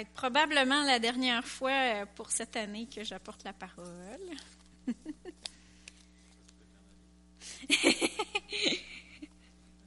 être 0.00 0.10
probablement 0.10 0.82
la 0.84 0.98
dernière 0.98 1.44
fois 1.44 1.70
euh, 1.70 2.06
pour 2.14 2.30
cette 2.30 2.56
année 2.56 2.86
que 2.86 3.04
j'apporte 3.04 3.44
la 3.44 3.52
parole. 3.52 4.30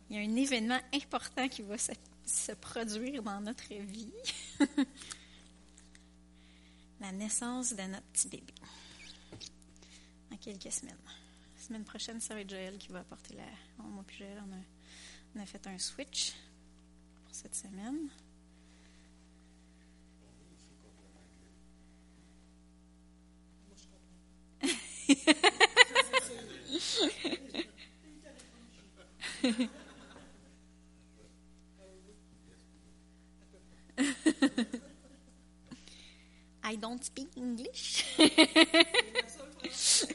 Il 0.10 0.15
y 0.15 0.18
a 0.18 0.21
un 0.21 0.36
événement 0.36 0.79
important 0.94 1.47
qui 1.49 1.62
va 1.63 1.77
se, 1.77 1.91
se 2.26 2.52
produire 2.54 3.23
dans 3.23 3.41
notre 3.41 3.73
vie. 3.73 4.13
la 7.00 7.11
naissance 7.11 7.73
de 7.73 7.82
notre 7.84 8.05
petit 8.14 8.30
bébé. 8.30 8.54
Dans 10.32 10.38
quelques 10.38 10.71
semaines. 10.71 10.95
La 11.55 11.61
semaine 11.61 11.84
prochaine, 11.84 12.21
ça 12.21 12.34
va 12.34 12.41
être 12.41 12.50
Joël 12.50 12.77
qui 12.77 12.89
va 12.89 13.00
apporter 13.00 13.36
la. 13.36 13.43
Oh, 13.80 13.84
moi 13.84 14.04
puis 14.07 14.18
Joël, 14.18 14.41
on 15.36 15.39
a 15.39 15.45
fait 15.45 15.66
un 15.68 15.77
switch 15.77 16.34
pour 17.25 17.36
cette 17.36 17.55
semaine. 17.55 18.09
I 36.63 36.77
don't 36.77 37.03
speak 37.03 37.27
English. 37.38 38.05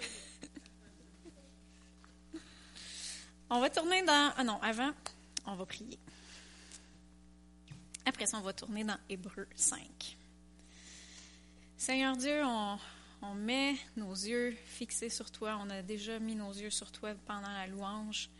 on 3.50 3.60
va 3.60 3.70
tourner 3.70 4.02
dans. 4.02 4.32
Ah 4.36 4.44
non, 4.44 4.60
avant, 4.62 4.92
on 5.46 5.54
va 5.54 5.64
prier. 5.66 5.98
Après 8.06 8.26
ça, 8.26 8.38
on 8.38 8.42
va 8.42 8.54
tourner 8.54 8.84
dans 8.84 8.98
Hébreu 9.10 9.46
5. 9.54 10.16
Seigneur 11.76 12.16
Dieu, 12.16 12.42
on, 12.42 12.78
on 13.22 13.34
met 13.34 13.76
nos 13.96 14.12
yeux 14.12 14.56
fixés 14.64 15.08
sur 15.08 15.30
toi. 15.30 15.58
On 15.60 15.70
a 15.70 15.82
déjà 15.82 16.18
mis 16.18 16.34
nos 16.34 16.52
yeux 16.52 16.70
sur 16.70 16.92
toi 16.92 17.14
pendant 17.26 17.50
la 17.50 17.66
louange. 17.66 18.30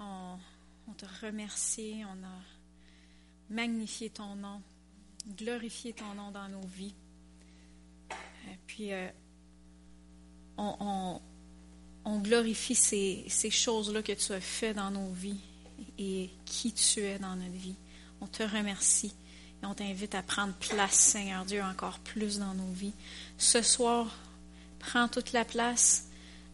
On, 0.00 0.38
te 0.96 1.06
remercie. 1.24 2.02
On 2.04 2.24
a 2.24 2.40
magnifié 3.50 4.10
ton 4.10 4.34
nom, 4.34 4.62
glorifié 5.36 5.92
ton 5.92 6.14
nom 6.14 6.30
dans 6.30 6.48
nos 6.48 6.66
vies. 6.66 6.94
Et 8.48 8.58
puis, 8.66 8.92
euh, 8.92 9.08
on, 10.56 11.20
glorifie 12.20 12.74
ces, 12.74 13.50
choses-là 13.50 14.02
que 14.02 14.12
tu 14.12 14.32
as 14.32 14.40
fait 14.40 14.74
dans 14.74 14.90
nos 14.90 15.10
vies 15.10 15.40
et 15.98 16.30
qui 16.44 16.72
tu 16.72 17.00
es 17.00 17.18
dans 17.18 17.36
notre 17.36 17.52
vie. 17.52 17.76
On 18.20 18.26
te 18.26 18.42
remercie 18.42 19.14
et 19.62 19.66
on 19.66 19.74
t'invite 19.74 20.14
à 20.14 20.22
prendre 20.22 20.54
place, 20.54 20.94
Seigneur 20.94 21.44
Dieu, 21.44 21.62
encore 21.62 21.98
plus 21.98 22.38
dans 22.38 22.54
nos 22.54 22.72
vies. 22.72 22.92
Ce 23.38 23.62
soir, 23.62 24.06
prends 24.78 25.08
toute 25.08 25.32
la 25.32 25.44
place. 25.44 26.08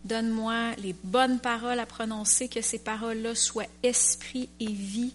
Donne-moi 0.04 0.74
les 0.78 0.94
bonnes 1.04 1.38
paroles 1.38 1.78
à 1.78 1.86
prononcer, 1.86 2.48
que 2.48 2.62
ces 2.62 2.78
paroles-là 2.78 3.34
soient 3.34 3.66
esprit 3.82 4.48
et 4.60 4.72
vie. 4.72 5.14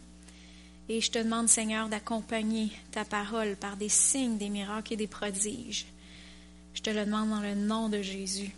Et 0.89 1.01
je 1.01 1.11
te 1.11 1.19
demande, 1.19 1.49
Seigneur, 1.49 1.89
d'accompagner 1.89 2.71
ta 2.91 3.03
parole 3.03 3.55
par 3.57 3.75
des 3.75 3.89
signes, 3.89 4.37
des 4.37 4.49
miracles 4.49 4.93
et 4.93 4.97
des 4.97 5.07
prodiges. 5.07 5.85
Je 6.73 6.81
te 6.81 6.89
le 6.89 7.05
demande 7.05 7.29
dans 7.29 7.41
le 7.41 7.55
nom 7.55 7.89
de 7.89 8.01
Jésus. 8.01 8.51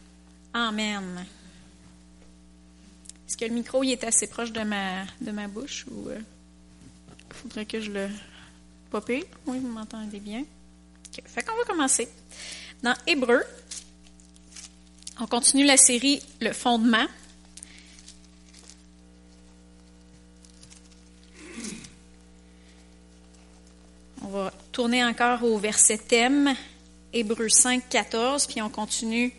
Amen. 0.53 1.25
Est-ce 3.27 3.37
que 3.37 3.45
le 3.45 3.53
micro 3.53 3.83
il 3.83 3.91
est 3.91 4.03
assez 4.03 4.27
proche 4.27 4.51
de 4.51 4.61
ma, 4.61 5.05
de 5.21 5.31
ma 5.31 5.47
bouche 5.47 5.85
ou 5.89 6.09
il 6.09 6.13
euh, 6.13 6.21
faudrait 7.29 7.65
que 7.65 7.79
je 7.79 7.91
le 7.91 8.09
popé? 8.89 9.25
Oui, 9.45 9.59
vous 9.59 9.69
m'entendez 9.69 10.19
bien. 10.19 10.41
OK. 10.41 11.23
Fait 11.25 11.43
qu'on 11.43 11.55
va 11.55 11.63
commencer. 11.63 12.07
Dans 12.83 12.95
Hébreu, 13.07 13.43
on 15.19 15.27
continue 15.27 15.65
la 15.65 15.77
série 15.77 16.21
Le 16.39 16.53
fondement. 16.53 17.05
On 24.21 24.27
va 24.27 24.53
tourner 24.71 25.03
encore 25.03 25.43
au 25.43 25.57
verset 25.57 25.97
thème, 25.97 26.53
Hébreu 27.11 27.49
5, 27.49 27.89
14, 27.89 28.45
puis 28.47 28.61
on 28.61 28.69
continue 28.69 29.33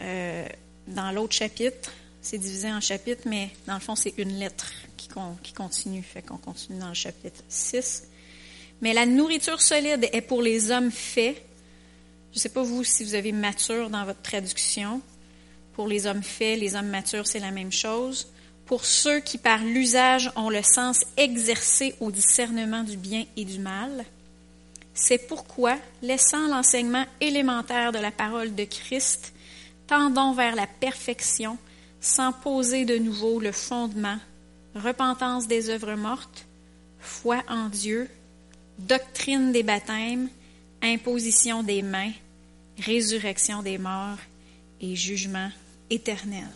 euh, 0.00 0.46
dans 0.88 1.12
l'autre 1.12 1.34
chapitre. 1.34 1.92
C'est 2.20 2.38
divisé 2.38 2.72
en 2.72 2.80
chapitres, 2.80 3.22
mais 3.26 3.50
dans 3.66 3.74
le 3.74 3.80
fond, 3.80 3.94
c'est 3.94 4.14
une 4.18 4.38
lettre 4.38 4.72
qui, 4.96 5.08
qui 5.42 5.52
continue. 5.52 6.02
Fait 6.02 6.22
qu'on 6.22 6.38
continue 6.38 6.78
dans 6.78 6.88
le 6.88 6.94
chapitre 6.94 7.40
6. 7.48 8.02
Mais 8.80 8.92
la 8.92 9.06
nourriture 9.06 9.60
solide 9.60 10.08
est 10.12 10.20
pour 10.20 10.42
les 10.42 10.70
hommes 10.70 10.90
faits 10.90 11.44
je 12.32 12.38
ne 12.38 12.40
sais 12.40 12.48
pas 12.50 12.62
vous 12.62 12.84
si 12.84 13.04
vous 13.04 13.14
avez 13.14 13.32
mature 13.32 13.90
dans 13.90 14.04
votre 14.04 14.22
traduction. 14.22 15.00
Pour 15.72 15.88
les 15.88 16.06
hommes 16.06 16.22
faits, 16.22 16.60
les 16.60 16.74
hommes 16.74 16.88
matures, 16.88 17.26
c'est 17.26 17.40
la 17.40 17.50
même 17.50 17.72
chose. 17.72 18.28
Pour 18.66 18.84
ceux 18.84 19.20
qui, 19.20 19.38
par 19.38 19.64
l'usage, 19.64 20.30
ont 20.36 20.50
le 20.50 20.62
sens 20.62 21.04
exercé 21.16 21.94
au 22.00 22.10
discernement 22.10 22.84
du 22.84 22.96
bien 22.96 23.24
et 23.36 23.44
du 23.44 23.58
mal. 23.58 24.04
C'est 24.92 25.26
pourquoi, 25.26 25.78
laissant 26.02 26.48
l'enseignement 26.48 27.06
élémentaire 27.20 27.92
de 27.92 27.98
la 27.98 28.10
parole 28.10 28.54
de 28.54 28.64
Christ, 28.64 29.32
tendons 29.86 30.32
vers 30.32 30.54
la 30.54 30.66
perfection, 30.66 31.56
sans 32.00 32.32
poser 32.32 32.84
de 32.84 32.98
nouveau 32.98 33.40
le 33.40 33.52
fondement, 33.52 34.18
repentance 34.74 35.48
des 35.48 35.70
œuvres 35.70 35.94
mortes, 35.94 36.46
foi 37.00 37.42
en 37.48 37.68
Dieu, 37.68 38.08
doctrine 38.78 39.52
des 39.52 39.62
baptêmes, 39.62 40.28
imposition 40.82 41.62
des 41.62 41.82
mains, 41.82 42.12
résurrection 42.78 43.62
des 43.62 43.78
morts 43.78 44.18
et 44.80 44.94
jugement 44.94 45.50
éternel. 45.90 46.48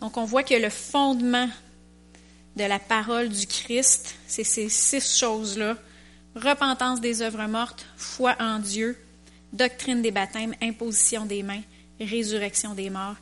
Donc 0.00 0.16
on 0.16 0.24
voit 0.24 0.42
que 0.42 0.54
le 0.54 0.70
fondement 0.70 1.48
de 2.56 2.64
la 2.64 2.78
parole 2.78 3.28
du 3.28 3.46
Christ, 3.46 4.14
c'est 4.26 4.44
ces 4.44 4.68
six 4.68 5.18
choses-là. 5.18 5.76
Repentance 6.36 7.00
des 7.00 7.22
œuvres 7.22 7.46
mortes, 7.46 7.86
foi 7.96 8.36
en 8.38 8.58
Dieu, 8.58 8.96
doctrine 9.52 10.02
des 10.02 10.10
baptêmes, 10.12 10.54
imposition 10.62 11.26
des 11.26 11.42
mains, 11.42 11.62
résurrection 12.00 12.74
des 12.74 12.88
morts 12.88 13.16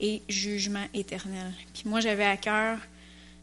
et 0.00 0.22
jugement 0.28 0.84
éternel. 0.92 1.52
Puis 1.72 1.84
moi, 1.86 2.00
j'avais 2.00 2.24
à 2.24 2.36
cœur 2.36 2.78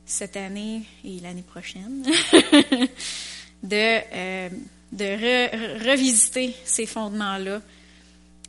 cette 0.05 0.38
année 0.38 0.84
et 1.03 1.19
l'année 1.19 1.41
prochaine 1.41 2.05
de 3.65 4.01
euh, 4.13 4.49
de 4.91 5.89
revisiter 5.91 6.55
ces 6.63 6.85
fondements-là, 6.85 7.61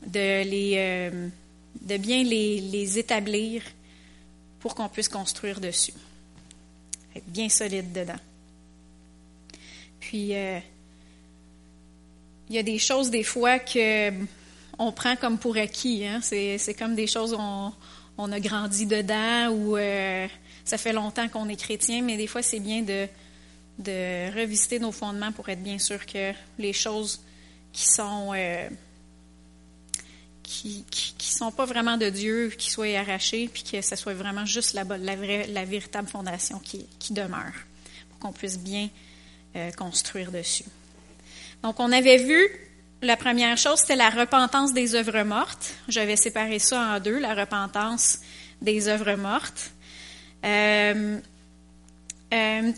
de, 0.07 0.45
les, 0.45 0.75
euh, 0.77 1.29
de 1.81 1.97
bien 1.97 2.23
les, 2.23 2.61
les, 2.61 2.99
établir 2.99 3.63
pour 4.61 4.77
qu'on 4.77 4.89
puisse 4.89 5.09
construire 5.09 5.59
dessus. 5.59 5.95
Être 7.17 7.27
bien 7.27 7.49
solide 7.49 7.93
dedans. 7.93 8.21
Puis, 9.99 10.37
euh, 10.37 10.61
il 12.49 12.55
y 12.55 12.59
a 12.59 12.63
des 12.63 12.79
choses 12.79 13.11
des 13.11 13.25
fois 13.25 13.59
que 13.59 14.13
on 14.79 14.93
prend 14.93 15.17
comme 15.17 15.39
pour 15.39 15.57
acquis. 15.57 16.07
Hein? 16.07 16.21
C'est, 16.23 16.77
comme 16.79 16.95
des 16.95 17.09
choses 17.09 17.35
on, 17.37 17.73
on, 18.19 18.31
a 18.31 18.39
grandi 18.39 18.87
dedans 18.87 19.51
ou 19.51 19.77
ça 20.65 20.79
fait 20.79 20.93
longtemps 20.93 21.29
qu'on 21.29 21.49
est 21.49 21.57
chrétien, 21.57 22.03
mais 22.03 22.17
des 22.17 22.29
fois 22.29 22.43
c'est 22.43 22.61
bien 22.61 22.83
de 22.83 23.09
de 23.79 24.35
revisiter 24.35 24.79
nos 24.79 24.93
fondements 24.93 25.33
pour 25.33 25.49
être 25.49 25.63
bien 25.63 25.79
sûr 25.79 26.05
que 26.07 26.33
les 26.59 26.73
choses 26.73 27.21
qui 27.73 27.87
sont 27.87 28.33
euh, 28.35 28.69
qui, 30.43 30.85
qui, 30.91 31.33
sont 31.33 31.51
pas 31.51 31.65
vraiment 31.65 31.97
de 31.97 32.09
Dieu, 32.09 32.51
qui 32.57 32.71
soient 32.71 32.97
arrachées, 32.97 33.51
puis 33.53 33.65
que 33.65 33.83
ce 33.83 33.97
soit 33.97 34.15
vraiment 34.15 34.47
juste 34.47 34.75
la, 34.75 34.85
la, 34.85 35.17
vraie, 35.17 35.47
la 35.49 35.65
véritable 35.65 36.09
fondation 36.09 36.59
qui, 36.61 36.87
qui 36.99 37.13
demeure, 37.13 37.53
pour 38.09 38.19
qu'on 38.21 38.33
puisse 38.33 38.59
bien 38.59 38.89
euh, 39.57 39.71
construire 39.73 40.31
dessus. 40.31 40.65
Donc, 41.63 41.81
on 41.81 41.91
avait 41.91 42.19
vu, 42.19 42.49
la 43.03 43.17
première 43.17 43.59
chose, 43.59 43.81
c'était 43.81 43.97
la 43.97 44.11
repentance 44.11 44.73
des 44.73 44.95
œuvres 44.95 45.23
mortes. 45.23 45.75
J'avais 45.89 46.17
séparé 46.17 46.59
ça 46.59 46.81
en 46.81 47.01
deux, 47.01 47.19
la 47.19 47.35
repentance 47.35 48.21
des 48.63 48.89
œuvres 48.89 49.15
mortes. 49.15 49.73
Euh, 50.45 51.19
euh, 52.33 52.73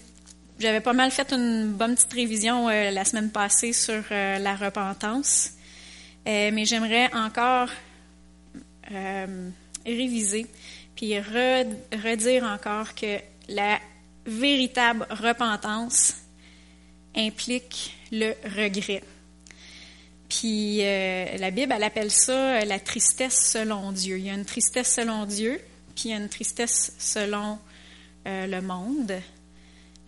j'avais 0.59 0.81
pas 0.81 0.93
mal 0.93 1.11
fait 1.11 1.33
une 1.33 1.73
bonne 1.73 1.95
petite 1.95 2.13
révision 2.13 2.69
euh, 2.69 2.91
la 2.91 3.05
semaine 3.05 3.31
passée 3.31 3.73
sur 3.73 4.03
euh, 4.11 4.39
la 4.39 4.57
repentance, 4.57 5.53
euh, 6.27 6.51
mais 6.53 6.65
j'aimerais 6.65 7.13
encore 7.15 7.69
réviser 9.85 10.47
puis 10.97 11.19
redire 11.21 12.45
encore 12.45 12.95
que 12.95 13.19
la 13.49 13.79
véritable 14.25 15.07
repentance 15.11 16.15
implique 17.15 17.95
le 18.11 18.33
regret. 18.57 19.03
Puis 20.31 20.79
la 20.79 21.51
Bible, 21.51 21.75
elle 21.77 21.83
appelle 21.83 22.11
ça 22.11 22.65
la 22.65 22.79
tristesse 22.79 23.53
selon 23.53 23.93
Dieu. 23.93 24.19
Il 24.19 24.25
y 24.25 24.31
a 24.31 24.35
une 24.35 24.47
tristesse 24.47 24.95
selon 24.95 25.27
Dieu, 25.27 25.61
puis 25.95 26.07
il 26.07 26.11
y 26.13 26.15
a 26.15 26.17
une 26.17 26.31
tristesse 26.31 26.95
selon 26.99 27.59
le 28.25 28.61
monde. 28.61 29.21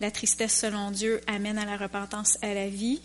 La 0.01 0.09
tristesse 0.09 0.59
selon 0.59 0.89
Dieu 0.89 1.21
amène 1.27 1.59
à 1.59 1.65
la 1.65 1.77
repentance 1.77 2.39
à 2.41 2.53
la 2.55 2.67
vie. 2.67 2.99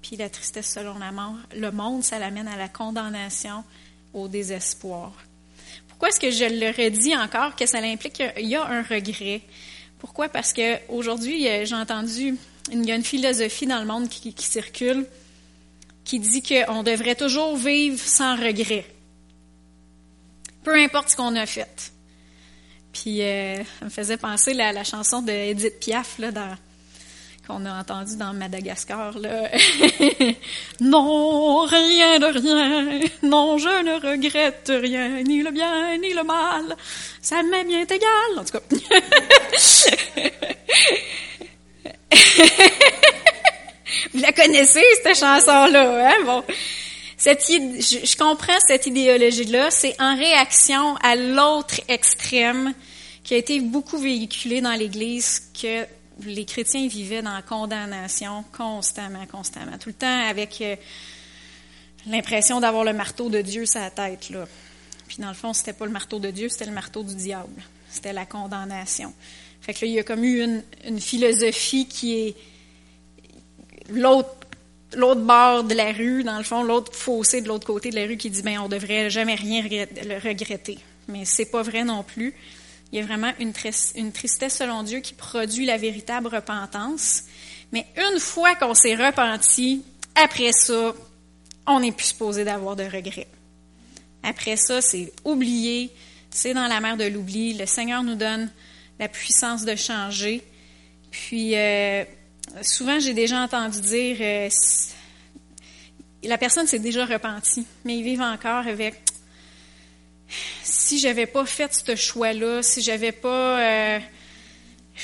Puis 0.00 0.16
la 0.16 0.30
tristesse 0.30 0.72
selon 0.72 0.98
la 0.98 1.12
mort, 1.12 1.36
le 1.54 1.70
monde, 1.70 2.02
ça 2.02 2.18
l'amène 2.18 2.48
à 2.48 2.56
la 2.56 2.68
condamnation, 2.68 3.62
au 4.14 4.26
désespoir. 4.26 5.12
Pourquoi 5.86 6.08
est-ce 6.08 6.20
que 6.20 6.30
je 6.30 6.44
le 6.44 6.70
redis 6.70 7.14
encore 7.14 7.54
que 7.54 7.66
ça 7.66 7.78
implique 7.78 8.14
qu'il 8.14 8.48
y 8.48 8.56
a 8.56 8.64
un 8.64 8.82
regret? 8.82 9.42
Pourquoi? 9.98 10.30
Parce 10.30 10.54
qu'aujourd'hui, 10.54 11.46
j'ai 11.64 11.74
entendu, 11.74 12.38
a 12.70 12.74
une 12.74 13.04
philosophie 13.04 13.66
dans 13.66 13.80
le 13.80 13.86
monde 13.86 14.08
qui, 14.08 14.32
qui 14.32 14.46
circule 14.46 15.06
qui 16.04 16.20
dit 16.20 16.42
qu'on 16.42 16.82
devrait 16.82 17.16
toujours 17.16 17.56
vivre 17.56 17.98
sans 17.98 18.36
regret. 18.36 18.86
Peu 20.62 20.74
importe 20.74 21.10
ce 21.10 21.16
qu'on 21.16 21.36
a 21.36 21.46
fait. 21.46 21.93
Puis 22.94 23.20
euh, 23.22 23.56
ça 23.56 23.84
me 23.84 23.90
faisait 23.90 24.16
penser 24.16 24.58
à 24.60 24.72
la 24.72 24.84
chanson 24.84 25.20
de 25.20 25.32
Edith 25.32 25.80
Piaf 25.80 26.18
là, 26.18 26.30
dans, 26.30 26.56
qu'on 27.46 27.66
a 27.66 27.80
entendue 27.80 28.16
dans 28.16 28.32
Madagascar. 28.32 29.18
Là. 29.18 29.50
non, 30.80 31.66
rien 31.66 32.18
de 32.18 32.26
rien. 32.26 33.00
Non, 33.22 33.58
je 33.58 33.68
ne 33.68 33.94
regrette 33.94 34.72
rien, 34.72 35.22
ni 35.22 35.42
le 35.42 35.50
bien, 35.50 35.98
ni 35.98 36.14
le 36.14 36.22
mal. 36.22 36.76
Ça 37.20 37.42
m'est 37.42 37.64
bien 37.64 37.82
égal. 37.82 38.38
En 38.38 38.44
tout 38.44 38.58
cas. 38.58 38.60
Vous 44.12 44.20
la 44.20 44.32
connaissez, 44.32 44.84
cette 45.02 45.18
chanson-là, 45.18 46.10
hein? 46.10 46.24
Bon. 46.24 46.44
Cette, 47.16 47.42
je, 47.46 48.16
comprends 48.16 48.58
cette 48.66 48.86
idéologie-là. 48.86 49.70
C'est 49.70 50.00
en 50.00 50.16
réaction 50.16 50.96
à 50.96 51.16
l'autre 51.16 51.80
extrême 51.88 52.74
qui 53.22 53.34
a 53.34 53.36
été 53.36 53.60
beaucoup 53.60 53.98
véhiculé 53.98 54.60
dans 54.60 54.74
l'Église 54.74 55.50
que 55.60 55.86
les 56.22 56.44
chrétiens 56.44 56.86
vivaient 56.86 57.22
dans 57.22 57.34
la 57.34 57.42
condamnation 57.42 58.44
constamment, 58.56 59.26
constamment. 59.26 59.78
Tout 59.78 59.88
le 59.88 59.94
temps 59.94 60.28
avec 60.28 60.60
euh, 60.60 60.76
l'impression 62.06 62.60
d'avoir 62.60 62.84
le 62.84 62.92
marteau 62.92 63.30
de 63.30 63.40
Dieu 63.40 63.66
sur 63.66 63.80
la 63.80 63.90
tête, 63.90 64.30
là. 64.30 64.46
Puis 65.06 65.18
dans 65.18 65.28
le 65.28 65.34
fond, 65.34 65.52
c'était 65.52 65.72
pas 65.72 65.86
le 65.86 65.92
marteau 65.92 66.18
de 66.18 66.30
Dieu, 66.30 66.48
c'était 66.48 66.66
le 66.66 66.72
marteau 66.72 67.02
du 67.02 67.14
diable. 67.14 67.62
C'était 67.90 68.12
la 68.12 68.26
condamnation. 68.26 69.12
Fait 69.60 69.74
que 69.74 69.84
là, 69.84 69.86
il 69.86 69.94
y 69.94 69.98
a 69.98 70.02
comme 70.02 70.24
eu 70.24 70.62
une 70.84 71.00
philosophie 71.00 71.86
qui 71.86 72.18
est 72.18 72.36
l'autre 73.88 74.34
l'autre 74.96 75.20
bord 75.20 75.64
de 75.64 75.74
la 75.74 75.92
rue, 75.92 76.24
dans 76.24 76.38
le 76.38 76.44
fond, 76.44 76.62
l'autre 76.62 76.94
fossé 76.94 77.40
de 77.40 77.48
l'autre 77.48 77.66
côté 77.66 77.90
de 77.90 77.96
la 77.96 78.06
rue 78.06 78.16
qui 78.16 78.30
dit 78.30 78.42
ben 78.42 78.58
on 78.58 78.68
devrait 78.68 79.10
jamais 79.10 79.34
rien 79.34 79.62
regretter. 79.62 80.78
Mais 81.08 81.24
c'est 81.24 81.46
pas 81.46 81.62
vrai 81.62 81.84
non 81.84 82.02
plus. 82.02 82.34
Il 82.92 82.98
y 82.98 83.02
a 83.02 83.04
vraiment 83.04 83.32
une, 83.38 83.52
une 83.96 84.12
tristesse 84.12 84.56
selon 84.56 84.82
Dieu 84.82 85.00
qui 85.00 85.14
produit 85.14 85.66
la 85.66 85.76
véritable 85.76 86.28
repentance. 86.28 87.24
Mais 87.72 87.86
une 87.96 88.20
fois 88.20 88.54
qu'on 88.54 88.74
s'est 88.74 88.94
repenti, 88.94 89.82
après 90.14 90.52
ça, 90.52 90.94
on 91.66 91.80
n'est 91.80 91.92
plus 91.92 92.06
supposé 92.06 92.44
d'avoir 92.44 92.76
de 92.76 92.84
regrets. 92.84 93.26
Après 94.22 94.56
ça, 94.56 94.80
c'est 94.80 95.12
oublié, 95.24 95.90
c'est 96.30 96.54
dans 96.54 96.66
la 96.66 96.80
mer 96.80 96.96
de 96.96 97.04
l'oubli. 97.04 97.54
Le 97.54 97.66
Seigneur 97.66 98.02
nous 98.02 98.14
donne 98.14 98.50
la 98.98 99.08
puissance 99.08 99.64
de 99.64 99.74
changer. 99.74 100.42
Puis 101.10 101.56
euh, 101.56 102.04
souvent, 102.62 102.98
j'ai 103.00 103.14
déjà 103.14 103.42
entendu 103.42 103.80
dire, 103.80 104.16
euh, 104.20 104.48
la 106.22 106.38
personne 106.38 106.66
s'est 106.66 106.78
déjà 106.78 107.04
repentie, 107.04 107.66
mais 107.84 107.96
ils 107.96 108.04
vivent 108.04 108.22
encore 108.22 108.66
avec, 108.66 108.94
si 110.62 110.98
j'avais 110.98 111.26
pas 111.26 111.44
fait 111.46 111.72
ce 111.74 111.96
choix-là, 111.96 112.62
si 112.62 112.82
j'avais 112.82 113.12
pas, 113.12 113.60
euh, 113.60 113.98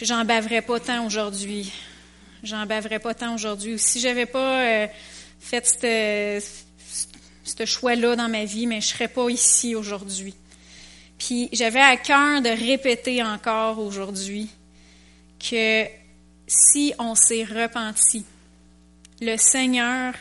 j'en 0.02 0.25
baverais 0.25 0.62
pas 0.62 0.81
tant 0.81 1.05
aujourd'hui, 1.05 1.73
j'en 2.43 2.67
baverais 2.67 2.99
pas 2.99 3.14
tant 3.14 3.35
aujourd'hui, 3.35 3.75
ou 3.75 3.79
si 3.79 4.00
j'avais 4.00 4.26
pas 4.26 4.62
euh, 4.62 4.87
fait 5.41 5.67
ce 7.44 7.64
choix-là 7.64 8.17
dans 8.17 8.29
ma 8.29 8.44
vie, 8.44 8.67
mais 8.67 8.81
je 8.81 8.87
serais 8.87 9.08
pas 9.08 9.29
ici 9.29 9.75
aujourd'hui. 9.75 10.35
Puis 11.19 11.49
j'avais 11.52 11.81
à 11.81 11.97
cœur 11.97 12.41
de 12.41 12.49
répéter 12.49 13.23
encore 13.23 13.79
aujourd'hui 13.79 14.49
que 15.38 16.00
si 16.50 16.93
on 16.99 17.14
s'est 17.14 17.44
repenti. 17.44 18.25
Le 19.20 19.37
Seigneur 19.37 20.14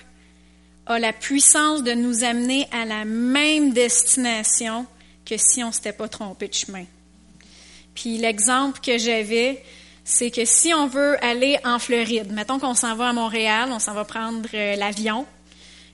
a 0.85 0.99
la 0.99 1.11
puissance 1.11 1.81
de 1.83 1.93
nous 1.93 2.23
amener 2.23 2.67
à 2.71 2.85
la 2.85 3.03
même 3.03 3.73
destination 3.73 4.85
que 5.25 5.37
si 5.37 5.63
on 5.63 5.67
ne 5.67 5.71
s'était 5.71 5.93
pas 5.93 6.07
trompé 6.07 6.47
de 6.47 6.53
chemin. 6.53 6.85
Puis 7.95 8.19
l'exemple 8.19 8.79
que 8.79 8.99
j'avais, 8.99 9.63
c'est 10.03 10.29
que 10.29 10.45
si 10.45 10.71
on 10.71 10.85
veut 10.85 11.23
aller 11.23 11.57
en 11.63 11.79
Floride, 11.79 12.31
mettons 12.31 12.59
qu'on 12.59 12.75
s'en 12.75 12.95
va 12.95 13.09
à 13.09 13.13
Montréal, 13.13 13.69
on 13.71 13.79
s'en 13.79 13.93
va 13.93 14.05
prendre 14.05 14.47
euh, 14.53 14.75
l'avion, 14.75 15.25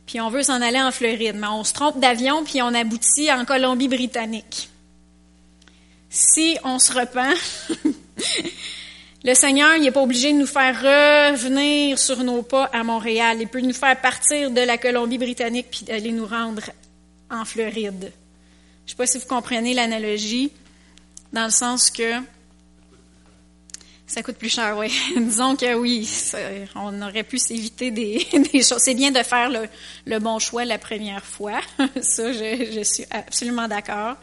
puis 0.05 0.19
on 0.19 0.29
veut 0.29 0.43
s'en 0.43 0.61
aller 0.61 0.81
en 0.81 0.91
Floride, 0.91 1.37
mais 1.37 1.47
on 1.47 1.63
se 1.63 1.73
trompe 1.73 1.99
d'avion, 1.99 2.43
puis 2.43 2.61
on 2.61 2.73
aboutit 2.73 3.31
en 3.31 3.45
Colombie-Britannique. 3.45 4.69
Si 6.09 6.57
on 6.65 6.77
se 6.77 6.91
repent, 6.93 7.35
Le 9.25 9.33
Seigneur, 9.33 9.79
n'est 9.79 9.89
pas 9.89 10.03
obligé 10.03 10.33
de 10.33 10.37
nous 10.37 10.45
faire 10.45 10.79
revenir 10.79 11.97
sur 11.97 12.23
nos 12.23 12.43
pas 12.43 12.65
à 12.65 12.83
Montréal. 12.83 13.37
Il 13.41 13.47
peut 13.47 13.59
nous 13.59 13.73
faire 13.73 13.99
partir 13.99 14.51
de 14.51 14.61
la 14.61 14.77
Colombie-Britannique 14.77 15.65
puis 15.71 15.91
aller 15.91 16.11
nous 16.11 16.27
rendre 16.27 16.61
en 17.31 17.43
Floride. 17.43 18.01
Je 18.01 18.05
ne 18.05 18.89
sais 18.89 18.95
pas 18.95 19.07
si 19.07 19.17
vous 19.17 19.25
comprenez 19.25 19.73
l'analogie, 19.73 20.51
dans 21.33 21.45
le 21.45 21.49
sens 21.49 21.89
que 21.89 22.21
ça 24.05 24.21
coûte 24.21 24.37
plus 24.37 24.53
cher, 24.53 24.77
oui. 24.77 24.93
Disons 25.17 25.55
que 25.55 25.73
oui, 25.73 26.07
on 26.75 27.01
aurait 27.01 27.23
pu 27.23 27.39
s'éviter 27.39 27.89
des, 27.91 28.19
choses. 28.61 28.77
C'est 28.77 28.93
bien 28.93 29.09
de 29.09 29.23
faire 29.23 29.49
le, 30.05 30.19
bon 30.19 30.37
choix 30.37 30.65
la 30.65 30.77
première 30.77 31.25
fois. 31.25 31.61
Ça, 31.99 32.31
je 32.31 32.83
suis 32.83 33.05
absolument 33.09 33.67
d'accord. 33.67 34.17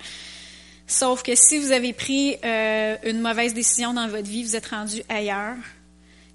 Sauf 0.93 1.23
que 1.23 1.35
si 1.35 1.59
vous 1.59 1.73
avez 1.73 1.95
pris 1.95 2.37
euh, 2.45 2.99
une 3.05 3.23
mauvaise 3.23 3.55
décision 3.55 3.95
dans 3.95 4.09
votre 4.09 4.29
vie, 4.29 4.45
vous 4.45 4.57
êtes 4.57 4.67
rendu 4.67 5.03
ailleurs. 5.09 5.57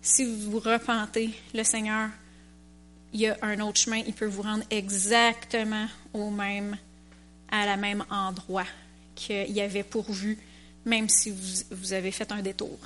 Si 0.02 0.26
vous 0.26 0.50
vous 0.50 0.60
repentez, 0.60 1.30
le 1.54 1.64
Seigneur, 1.64 2.10
il 3.14 3.20
y 3.22 3.28
a 3.28 3.38
un 3.44 3.60
autre 3.60 3.80
chemin, 3.80 4.02
il 4.08 4.16
peut 4.16 4.26
vous 4.26 4.42
rendre 4.42 4.64
exactement 4.72 5.86
au 6.12 6.32
même, 6.32 6.76
à 7.52 7.68
la 7.68 7.78
même 7.78 8.04
endroit 8.10 8.66
qu'il 9.14 9.62
avait 9.62 9.84
pourvu, 9.84 10.40
même 10.86 11.08
si 11.08 11.30
vous, 11.30 11.64
vous 11.70 11.94
avez 11.94 12.10
fait 12.10 12.32
un 12.32 12.42
détour. 12.42 12.80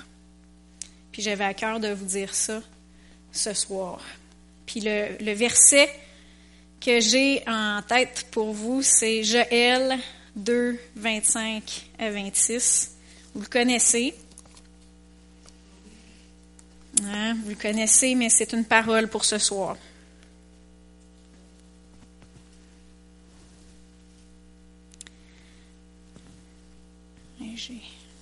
Puis 1.13 1.21
j'avais 1.21 1.45
à 1.45 1.53
cœur 1.53 1.79
de 1.79 1.94
vous 1.94 2.06
dire 2.06 2.35
ça 2.35 2.62
ce 3.31 3.54
soir. 3.54 4.01
Puis 4.66 4.81
le, 4.81 5.16
le 5.21 5.31
verset 5.31 5.90
que 6.81 6.99
j'ai 6.99 7.47
en 7.47 7.81
tête 7.81 8.28
pour 8.30 8.51
vous, 8.51 8.81
c'est 8.81 9.23
Joël 9.23 9.97
2, 10.35 10.80
25 10.95 11.90
à 12.00 12.11
26. 12.11 12.95
Vous 13.33 13.42
le 13.42 13.47
connaissez. 13.47 14.16
Hein, 17.04 17.35
vous 17.44 17.50
le 17.50 17.56
connaissez, 17.56 18.16
mais 18.16 18.30
c'est 18.30 18.54
une 18.54 18.66
parole 18.66 19.07
pour 19.07 19.26
ce 19.26 19.38
soir. 19.38 19.78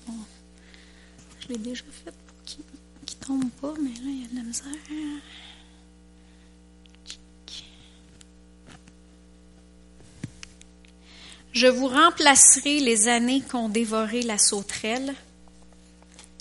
Bon, 0.07 0.13
je 1.39 1.47
l'ai 1.49 1.57
déjà 1.57 1.83
fait 1.91 2.11
pour 2.11 2.43
qu'il 2.45 2.63
ne 2.63 3.25
tombe 3.25 3.49
pas, 3.61 3.73
mais 3.81 3.89
là, 3.89 4.05
il 4.05 4.21
y 4.21 4.25
a 4.25 4.27
de 4.27 4.35
la 4.35 4.43
misère. 4.43 4.65
Je 11.51 11.67
vous 11.67 11.87
remplacerai 11.87 12.79
les 12.79 13.07
années 13.07 13.41
qu'ont 13.41 13.69
dévoré 13.69 14.21
la 14.21 14.37
sauterelle, 14.37 15.13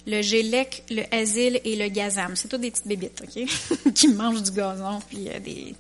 le 0.07 0.23
gélec, 0.23 0.83
le 0.91 1.03
asile 1.15 1.61
et 1.65 1.77
le 1.77 1.89
gazam. 1.89 2.37
C'est 2.37 2.49
tout 2.49 2.59
des 2.59 2.71
petites 2.71 2.89
bébites, 2.89 3.23
OK? 3.23 3.93
qui 3.95 4.09
mangent 4.09 4.43
du 4.43 4.51
gazon, 4.51 5.01
puis 5.09 5.29
euh, 5.29 5.39
des... 5.39 5.75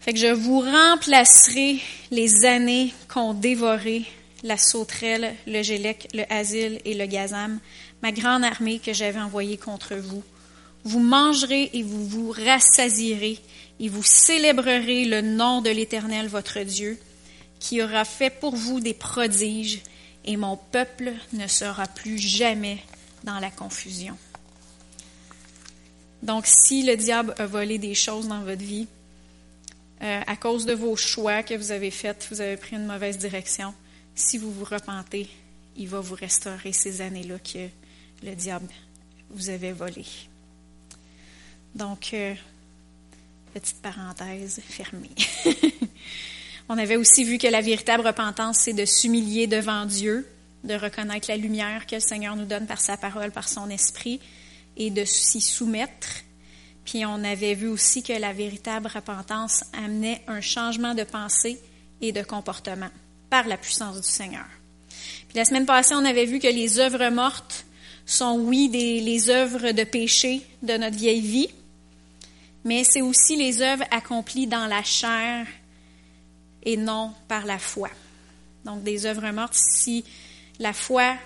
Fait 0.00 0.12
que 0.12 0.18
je 0.18 0.32
vous 0.32 0.60
remplacerai 0.60 1.80
les 2.10 2.44
années 2.44 2.94
qu'ont 3.08 3.34
dévoré 3.34 4.04
la 4.42 4.56
sauterelle, 4.56 5.34
le 5.46 5.62
gélec, 5.62 6.08
le 6.14 6.22
asile 6.32 6.80
et 6.84 6.94
le 6.94 7.06
gazam, 7.06 7.58
ma 8.02 8.12
grande 8.12 8.44
armée 8.44 8.78
que 8.78 8.92
j'avais 8.92 9.20
envoyée 9.20 9.56
contre 9.56 9.96
vous. 9.96 10.22
Vous 10.84 11.00
mangerez 11.00 11.70
et 11.72 11.82
vous 11.82 12.06
vous 12.06 12.30
rassasierez, 12.30 13.38
et 13.80 13.88
vous 13.88 14.04
célébrerez 14.04 15.04
le 15.04 15.20
nom 15.20 15.60
de 15.60 15.70
l'Éternel 15.70 16.28
votre 16.28 16.60
Dieu, 16.60 16.98
qui 17.58 17.82
aura 17.82 18.04
fait 18.04 18.30
pour 18.30 18.54
vous 18.54 18.80
des 18.80 18.94
prodiges, 18.94 19.82
et 20.24 20.36
mon 20.36 20.56
peuple 20.56 21.12
ne 21.32 21.46
sera 21.46 21.86
plus 21.86 22.18
jamais 22.18 22.78
dans 23.24 23.38
la 23.38 23.50
confusion. 23.50 24.16
Donc, 26.22 26.46
si 26.46 26.82
le 26.82 26.96
diable 26.96 27.34
a 27.38 27.46
volé 27.46 27.78
des 27.78 27.94
choses 27.94 28.28
dans 28.28 28.42
votre 28.42 28.62
vie, 28.62 28.88
euh, 30.02 30.20
à 30.26 30.36
cause 30.36 30.66
de 30.66 30.74
vos 30.74 30.96
choix 30.96 31.42
que 31.42 31.54
vous 31.54 31.70
avez 31.70 31.90
faits, 31.90 32.26
vous 32.30 32.40
avez 32.40 32.56
pris 32.56 32.76
une 32.76 32.86
mauvaise 32.86 33.18
direction, 33.18 33.72
si 34.14 34.38
vous 34.38 34.52
vous 34.52 34.64
repentez, 34.64 35.28
il 35.76 35.88
va 35.88 36.00
vous 36.00 36.14
restaurer 36.14 36.72
ces 36.72 37.00
années-là 37.00 37.38
que 37.38 37.68
le 38.24 38.34
diable 38.34 38.68
vous 39.30 39.50
avait 39.50 39.72
volées. 39.72 40.06
Donc, 41.74 42.10
euh, 42.14 42.34
Petite 43.56 43.80
parenthèse 43.80 44.60
fermée. 44.68 45.08
On 46.68 46.78
avait 46.78 46.96
aussi 46.96 47.24
vu 47.24 47.38
que 47.38 47.46
la 47.46 47.60
véritable 47.60 48.06
repentance, 48.06 48.58
c'est 48.60 48.72
de 48.72 48.84
s'humilier 48.84 49.46
devant 49.46 49.86
Dieu, 49.86 50.28
de 50.64 50.74
reconnaître 50.74 51.30
la 51.30 51.36
lumière 51.36 51.86
que 51.86 51.94
le 51.94 52.00
Seigneur 52.00 52.34
nous 52.34 52.44
donne 52.44 52.66
par 52.66 52.80
sa 52.80 52.96
parole, 52.96 53.30
par 53.30 53.48
son 53.48 53.70
esprit, 53.70 54.20
et 54.76 54.90
de 54.90 55.04
s'y 55.04 55.40
soumettre. 55.40 56.08
Puis 56.84 57.06
on 57.06 57.22
avait 57.24 57.54
vu 57.54 57.68
aussi 57.68 58.02
que 58.02 58.12
la 58.12 58.32
véritable 58.32 58.90
repentance 58.92 59.64
amenait 59.72 60.22
un 60.26 60.40
changement 60.40 60.94
de 60.94 61.04
pensée 61.04 61.60
et 62.00 62.12
de 62.12 62.22
comportement 62.22 62.90
par 63.30 63.46
la 63.46 63.56
puissance 63.56 64.00
du 64.00 64.08
Seigneur. 64.08 64.46
Puis 65.28 65.36
la 65.36 65.44
semaine 65.44 65.66
passée, 65.66 65.94
on 65.94 66.04
avait 66.04 66.26
vu 66.26 66.38
que 66.38 66.46
les 66.48 66.78
œuvres 66.78 67.10
mortes 67.10 67.64
sont, 68.04 68.38
oui, 68.38 68.68
des, 68.68 69.00
les 69.00 69.30
œuvres 69.30 69.72
de 69.72 69.84
péché 69.84 70.42
de 70.62 70.74
notre 70.74 70.96
vieille 70.96 71.20
vie, 71.20 71.48
mais 72.64 72.84
c'est 72.84 73.02
aussi 73.02 73.36
les 73.36 73.62
œuvres 73.62 73.84
accomplies 73.90 74.46
dans 74.46 74.66
la 74.66 74.82
chair 74.82 75.46
et 76.66 76.76
non 76.76 77.14
par 77.28 77.46
la 77.46 77.58
foi. 77.58 77.88
Donc 78.64 78.82
des 78.82 79.06
œuvres 79.06 79.30
mortes, 79.30 79.54
si 79.54 80.04
la 80.58 80.74
foi 80.74 81.16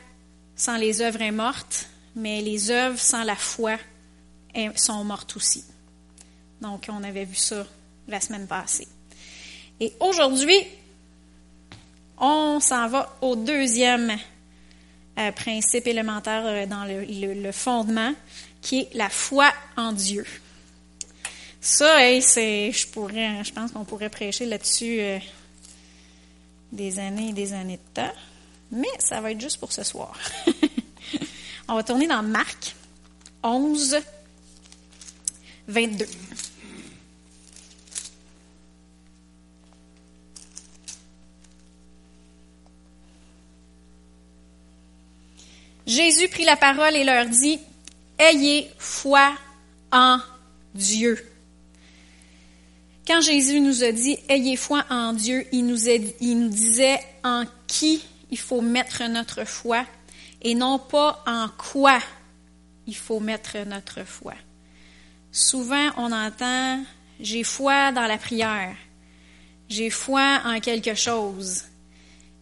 sans 0.55 0.77
les 0.77 1.01
œuvres 1.01 1.23
est 1.23 1.33
morte, 1.33 1.89
mais 2.15 2.43
les 2.43 2.71
œuvres 2.71 2.99
sans 2.99 3.25
la 3.25 3.35
foi 3.35 3.77
sont 4.77 5.03
mortes 5.05 5.37
aussi. 5.37 5.65
Donc 6.61 6.87
on 6.89 7.03
avait 7.03 7.25
vu 7.25 7.35
ça 7.35 7.67
la 8.07 8.21
semaine 8.21 8.47
passée. 8.47 8.87
Et 9.81 9.95
aujourd'hui, 10.01 10.59
on 12.19 12.61
s'en 12.61 12.87
va 12.89 13.17
au 13.23 13.35
deuxième 13.35 14.15
euh, 15.19 15.33
principe 15.33 15.87
élémentaire 15.87 16.43
euh, 16.45 16.67
dans 16.67 16.85
le, 16.85 17.53
fondement, 17.53 18.13
qui 18.61 18.81
est 18.81 18.95
la 18.95 19.09
foi 19.09 19.51
en 19.77 19.93
Dieu. 19.93 20.27
Ça, 21.61 21.99
c'est, 22.23 22.73
je 22.73 22.87
pourrais, 22.89 23.45
je 23.45 23.53
pense 23.53 23.73
qu'on 23.73 23.85
pourrait 23.85 24.09
prêcher 24.09 24.47
là-dessus 24.47 25.01
euh, 25.01 25.19
des 26.73 26.99
années 26.99 27.29
et 27.29 27.33
des 27.33 27.53
années 27.53 27.77
de 27.77 28.03
temps, 28.03 28.13
mais 28.71 28.89
ça 28.99 29.21
va 29.21 29.33
être 29.33 29.41
juste 29.41 29.59
pour 29.59 29.71
ce 29.71 29.83
soir. 29.83 30.19
On 31.69 31.75
va 31.75 31.83
tourner 31.83 32.07
dans 32.07 32.23
Marc 32.23 32.75
11, 33.43 33.99
22. 35.69 36.07
Jésus 45.87 46.29
prit 46.29 46.45
la 46.45 46.57
parole 46.57 46.97
et 46.97 47.05
leur 47.05 47.27
dit, 47.27 47.59
Ayez 48.19 48.71
foi 48.79 49.33
en 49.93 50.21
Dieu. 50.75 51.30
Quand 53.07 53.21
Jésus 53.21 53.61
nous 53.61 53.83
a 53.83 53.93
dit 53.93 54.19
Ayez 54.29 54.57
foi 54.57 54.85
en 54.91 55.13
Dieu, 55.13 55.47
il 55.53 55.67
nous, 55.67 56.49
disait 56.49 57.01
en 57.25 57.45
qui 57.67 58.03
il 58.31 58.39
faut 58.39 58.61
mettre 58.61 59.03
notre 59.09 59.45
foi 59.45 59.85
et 60.43 60.55
non 60.55 60.79
pas 60.79 61.23
en 61.27 61.49
quoi 61.49 61.99
il 62.87 62.97
faut 62.97 63.21
mettre 63.21 63.59
notre 63.67 64.05
foi. 64.05 64.35
Souvent, 65.33 65.91
on 65.97 66.13
entend 66.13 66.83
J'ai 67.21 67.45
foi 67.45 67.93
dans 67.93 68.07
la 68.07 68.19
prière, 68.19 68.77
j'ai 69.69 69.91
foi 69.91 70.41
en 70.45 70.61
quelque 70.61 70.95
chose. 70.95 71.65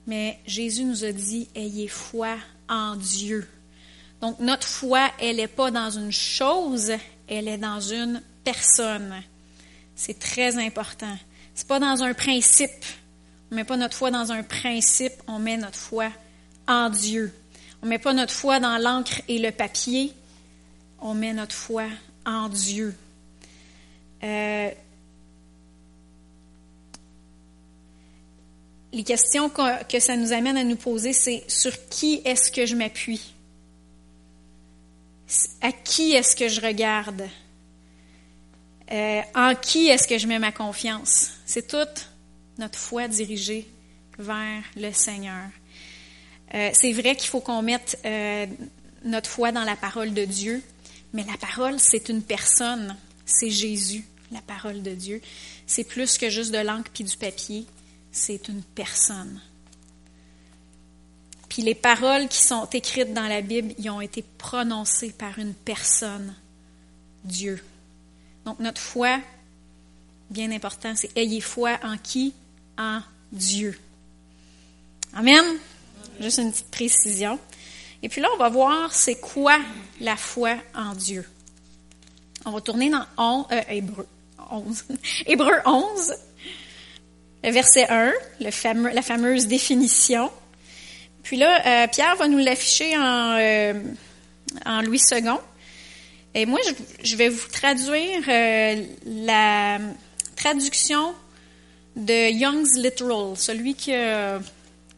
Mais 0.06 0.38
Jésus 0.46 0.84
nous 0.84 1.04
a 1.04 1.12
dit 1.12 1.48
Ayez 1.54 1.88
foi 1.88 2.36
en 2.68 2.96
Dieu. 2.96 3.46
Donc, 4.20 4.40
notre 4.40 4.66
foi, 4.66 5.10
elle 5.20 5.36
n'est 5.36 5.46
pas 5.46 5.70
dans 5.70 5.90
une 5.90 6.12
chose, 6.12 6.92
elle 7.28 7.46
est 7.46 7.58
dans 7.58 7.80
une 7.80 8.22
personne. 8.42 9.22
C'est 9.99 10.21
très 10.21 10.57
important. 10.64 11.19
C'est 11.57 11.67
pas 11.67 11.81
dans 11.81 12.05
un 12.05 12.14
principe. 12.14 12.85
On 13.50 13.57
met 13.57 13.64
pas 13.64 13.76
notre 13.76 13.97
foi 13.97 14.12
dans 14.12 14.31
un 14.31 14.45
principe, 14.45 15.14
on 15.26 15.40
met 15.40 15.57
notre 15.57 15.76
foi 15.76 16.12
en 16.69 16.88
Dieu. 16.88 17.35
On 17.83 17.87
met 17.87 17.99
pas 17.99 18.12
notre 18.12 18.33
foi 18.33 18.61
dans 18.61 18.78
l'encre 18.78 19.21
et 19.26 19.40
le 19.40 19.50
papier, 19.50 20.12
on 21.00 21.14
met 21.14 21.33
notre 21.33 21.55
foi 21.55 21.87
en 22.25 22.49
Dieu. 22.49 22.95
Euh, 24.23 24.71
les 28.93 29.02
questions 29.02 29.50
que 29.50 29.99
ça 29.99 30.17
nous 30.17 30.33
amène 30.33 30.57
à 30.57 30.64
nous 30.64 30.76
poser, 30.76 31.12
c'est 31.12 31.43
sur 31.49 31.73
qui 31.88 32.23
est-ce 32.25 32.52
que 32.52 32.67
je 32.67 32.76
m'appuie? 32.76 33.35
À 35.61 35.73
qui 35.73 36.12
est-ce 36.12 36.37
que 36.37 36.47
je 36.47 36.61
regarde? 36.61 37.28
Euh, 38.90 39.21
en 39.35 39.54
qui 39.54 39.88
est-ce 39.88 40.09
que 40.09 40.16
je 40.16 40.26
mets 40.26 40.38
ma 40.38 40.52
confiance? 40.52 41.30
C'est 41.45 41.68
toute 41.68 42.09
notre 42.59 42.78
foi 42.78 43.07
dirigée 43.07 43.68
vers 44.18 44.62
le 44.76 44.92
Seigneur. 44.92 45.50
Euh, 46.54 46.71
c'est 46.73 46.92
vrai 46.92 47.14
qu'il 47.14 47.28
faut 47.28 47.40
qu'on 47.40 47.62
mette 47.62 47.99
euh, 48.04 48.47
notre 49.04 49.28
foi 49.28 49.52
dans 49.52 49.64
la 49.64 49.76
parole 49.76 50.14
de 50.14 50.25
Dieu, 50.25 50.62
mais 51.12 51.25
la 51.25 51.37
parole, 51.37 51.78
c'est 51.78 52.09
une 52.09 52.23
personne, 52.23 52.97
c'est 53.26 53.50
Jésus, 53.50 54.04
la 54.33 54.40
parole 54.40 54.83
de 54.83 54.95
Dieu. 54.95 55.21
C'est 55.66 55.85
plus 55.85 56.16
que 56.16 56.30
juste 56.30 56.52
de 56.52 56.59
l'encre 56.59 56.90
puis 56.92 57.04
du 57.04 57.16
papier, 57.16 57.66
c'est 58.11 58.49
une 58.49 58.62
personne. 58.62 59.40
Puis 61.50 61.62
les 61.62 61.75
paroles 61.75 62.28
qui 62.28 62.42
sont 62.42 62.66
écrites 62.73 63.12
dans 63.12 63.26
la 63.26 63.42
Bible, 63.42 63.75
y 63.78 63.90
ont 63.90 64.00
été 64.00 64.25
prononcées 64.38 65.11
par 65.11 65.38
une 65.38 65.54
personne, 65.54 66.35
Dieu. 67.25 67.62
Donc 68.45 68.59
notre 68.61 68.80
foi, 68.80 69.18
bien 70.30 70.50
important, 70.52 70.95
c'est 70.97 71.16
ayez 71.16 71.40
foi 71.40 71.78
en 71.83 71.97
qui? 71.97 72.35
En 72.76 73.00
Dieu. 73.33 73.78
Amen? 75.12 75.45
Juste 76.21 76.38
une 76.38 76.50
petite 76.50 76.71
précision. 76.71 77.38
Et 78.02 78.09
puis 78.09 78.21
là, 78.21 78.28
on 78.35 78.38
va 78.38 78.49
voir 78.49 78.92
c'est 78.92 79.16
quoi 79.21 79.59
la 80.00 80.16
foi 80.16 80.57
en 80.75 80.95
Dieu. 80.95 81.25
On 82.45 82.52
va 82.52 82.61
tourner 82.61 82.90
dans 82.90 83.47
euh, 83.50 83.61
Hébreu 83.68 84.07
11. 84.50 84.85
Hébreu 85.26 85.57
11, 85.64 86.14
verset 87.42 87.87
1, 87.88 88.12
le 88.40 88.50
fameux, 88.50 88.90
la 88.90 89.02
fameuse 89.02 89.47
définition. 89.47 90.30
Puis 91.23 91.37
là, 91.37 91.85
euh, 91.85 91.87
Pierre 91.88 92.16
va 92.16 92.28
nous 92.28 92.38
l'afficher 92.38 92.97
en, 92.97 93.37
euh, 93.38 93.75
en 94.64 94.83
Louis 94.83 95.00
II. 95.11 95.23
Et 96.38 96.47
moi, 96.47 96.61
je, 97.02 97.16
vais 97.16 97.30
vous 97.30 97.49
traduire 97.49 98.23
euh, 98.28 98.85
la 99.07 99.78
traduction 100.37 101.12
de 101.97 102.30
Young's 102.30 102.76
Literal, 102.76 103.37
celui 103.37 103.75
qui 103.75 103.92
a, 103.92 104.38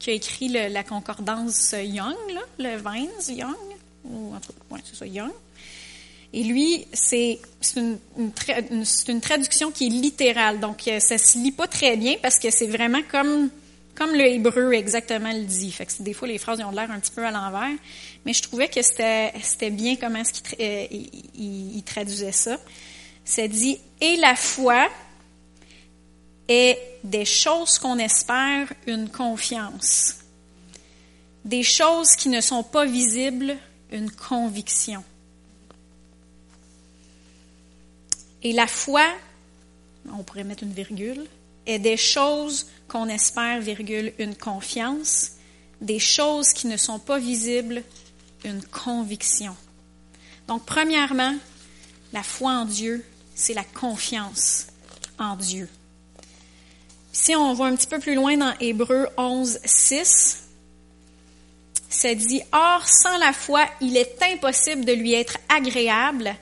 écrit 0.06 0.48
la 0.48 0.84
concordance 0.84 1.74
Young, 1.82 2.14
le 2.58 2.76
Vines 2.76 3.38
Young, 3.38 3.56
ou 4.04 4.34
ouais, 4.70 4.80
c'est 4.84 4.96
ça, 4.96 5.06
Young. 5.06 5.30
Et 6.34 6.42
lui, 6.42 6.86
c'est 6.92 7.38
une, 7.74 7.96
une, 8.18 8.84
une, 9.08 9.20
traduction 9.22 9.70
qui 9.70 9.86
est 9.86 9.88
littérale, 9.88 10.60
donc 10.60 10.86
euh, 10.88 11.00
ça 11.00 11.16
se 11.16 11.38
lit 11.38 11.52
pas 11.52 11.68
très 11.68 11.96
bien 11.96 12.16
parce 12.20 12.38
que 12.38 12.50
c'est 12.50 12.66
vraiment 12.66 13.00
comme 13.10 13.48
comme 14.00 14.14
le 14.14 14.24
hébreu 14.24 14.72
exactement 14.72 15.30
le 15.30 15.44
dit. 15.44 15.70
Fait 15.70 15.84
que 15.84 16.02
des 16.02 16.14
fois, 16.14 16.26
les 16.26 16.38
phrases 16.38 16.58
ont 16.62 16.70
l'air 16.70 16.90
un 16.90 16.98
petit 16.98 17.10
peu 17.10 17.22
à 17.22 17.30
l'envers, 17.30 17.76
mais 18.24 18.32
je 18.32 18.40
trouvais 18.40 18.66
que 18.66 18.80
c'était 18.80 19.70
bien 19.70 19.96
comment 19.96 20.20
est-ce 20.20 20.40
qu'il 20.40 20.56
euh, 20.58 20.86
il, 21.34 21.82
traduisait 21.84 22.32
ça. 22.32 22.56
Ça 23.26 23.46
dit 23.46 23.78
«Et 24.00 24.16
la 24.16 24.36
foi 24.36 24.88
est 26.48 26.78
des 27.04 27.26
choses 27.26 27.78
qu'on 27.78 27.98
espère, 27.98 28.72
une 28.86 29.10
confiance. 29.10 30.16
Des 31.44 31.62
choses 31.62 32.16
qui 32.16 32.30
ne 32.30 32.40
sont 32.40 32.62
pas 32.62 32.86
visibles, 32.86 33.54
une 33.92 34.10
conviction. 34.10 35.04
Et 38.42 38.54
la 38.54 38.66
foi, 38.66 39.04
on 40.10 40.22
pourrait 40.22 40.44
mettre 40.44 40.62
une 40.62 40.72
virgule, 40.72 41.26
des 41.78 41.96
choses 41.96 42.66
qu'on 42.88 43.08
espère, 43.08 43.62
une 44.18 44.34
confiance, 44.34 45.32
des 45.80 45.98
choses 45.98 46.52
qui 46.52 46.66
ne 46.66 46.76
sont 46.76 46.98
pas 46.98 47.18
visibles, 47.18 47.82
une 48.44 48.62
conviction. 48.62 49.56
Donc, 50.48 50.64
premièrement, 50.66 51.34
la 52.12 52.22
foi 52.22 52.52
en 52.52 52.64
Dieu, 52.64 53.04
c'est 53.34 53.54
la 53.54 53.64
confiance 53.64 54.66
en 55.18 55.36
Dieu. 55.36 55.68
Si 57.12 57.34
on 57.36 57.54
va 57.54 57.66
un 57.66 57.76
petit 57.76 57.86
peu 57.86 57.98
plus 57.98 58.14
loin 58.14 58.36
dans 58.36 58.54
Hébreu 58.60 59.08
11, 59.16 59.60
6, 59.64 60.44
ça 61.88 62.14
dit, 62.14 62.42
Or, 62.52 62.86
sans 62.88 63.18
la 63.18 63.32
foi, 63.32 63.66
il 63.80 63.96
est 63.96 64.22
impossible 64.22 64.84
de 64.84 64.92
lui 64.92 65.14
être 65.14 65.38
agréable, 65.48 66.34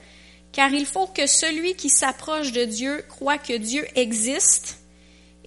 car 0.53 0.73
il 0.73 0.87
faut 0.87 1.07
que 1.07 1.27
celui 1.27 1.75
qui 1.75 1.89
s'approche 1.89 2.53
de 2.53 2.65
Dieu 2.65 3.05
croit 3.09 3.39
que 3.39 3.57
Dieu 3.57 3.87
existe 3.95 4.79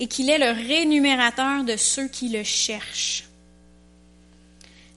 et 0.02 0.08
qu'il 0.08 0.32
est 0.32 0.40
le 0.40 0.50
rémunérateur 0.50 1.64
de 1.64 1.78
ceux 1.78 2.08
qui 2.08 2.30
le 2.30 2.44
cherchent. 2.44 3.26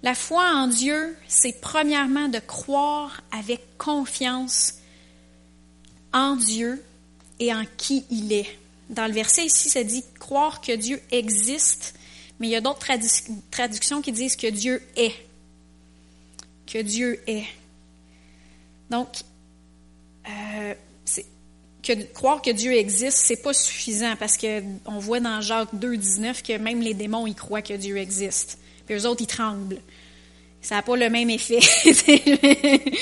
La 0.02 0.14
foi 0.14 0.50
en 0.54 0.66
Dieu, 0.66 1.14
c'est 1.28 1.60
premièrement 1.60 2.28
de 2.28 2.38
croire 2.38 3.20
avec 3.30 3.76
confiance 3.76 4.76
en 6.14 6.36
Dieu 6.36 6.82
et 7.38 7.52
en 7.52 7.64
qui 7.76 8.06
il 8.10 8.32
est. 8.32 8.58
Dans 8.88 9.06
le 9.06 9.12
verset 9.12 9.44
ici, 9.44 9.68
ça 9.68 9.84
dit 9.84 10.02
croire 10.18 10.62
que 10.62 10.74
Dieu 10.74 11.02
existe, 11.10 11.98
mais 12.40 12.46
il 12.46 12.50
y 12.52 12.56
a 12.56 12.62
d'autres 12.62 12.86
traductions 13.50 14.00
qui 14.00 14.12
disent 14.12 14.36
que 14.36 14.46
Dieu 14.46 14.82
est. 14.96 15.14
Que 16.66 16.80
Dieu 16.80 17.22
est. 17.26 17.44
Donc, 18.88 19.08
euh, 20.30 20.74
que, 21.84 21.92
croire 22.12 22.42
que 22.42 22.50
Dieu 22.50 22.72
existe, 22.72 23.18
c'est 23.18 23.42
pas 23.42 23.52
suffisant 23.52 24.16
parce 24.18 24.36
qu'on 24.36 24.98
voit 24.98 25.20
dans 25.20 25.40
Jacques 25.40 25.74
2, 25.74 25.96
19 25.96 26.42
que 26.42 26.58
même 26.58 26.80
les 26.80 26.94
démons, 26.94 27.26
ils 27.26 27.34
croient 27.34 27.62
que 27.62 27.74
Dieu 27.74 27.98
existe. 27.98 28.58
Puis 28.86 28.96
eux 28.96 29.06
autres, 29.06 29.22
ils 29.22 29.26
tremblent. 29.26 29.80
Ça 30.60 30.76
n'a 30.76 30.82
pas 30.82 30.96
le 30.96 31.10
même 31.10 31.30
effet. 31.30 31.60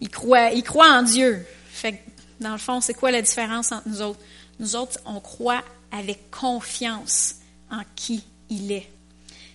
ils, 0.00 0.08
croient, 0.08 0.52
ils 0.52 0.62
croient 0.62 0.90
en 0.90 1.02
Dieu. 1.02 1.44
Fait 1.68 2.00
dans 2.40 2.52
le 2.52 2.58
fond, 2.58 2.80
c'est 2.80 2.94
quoi 2.94 3.10
la 3.10 3.22
différence 3.22 3.72
entre 3.72 3.88
nous 3.88 4.02
autres? 4.02 4.20
Nous 4.60 4.76
autres, 4.76 4.98
on 5.06 5.20
croit 5.20 5.64
avec 5.90 6.30
confiance 6.30 7.36
en 7.70 7.82
qui 7.96 8.22
il 8.50 8.70
est. 8.70 8.88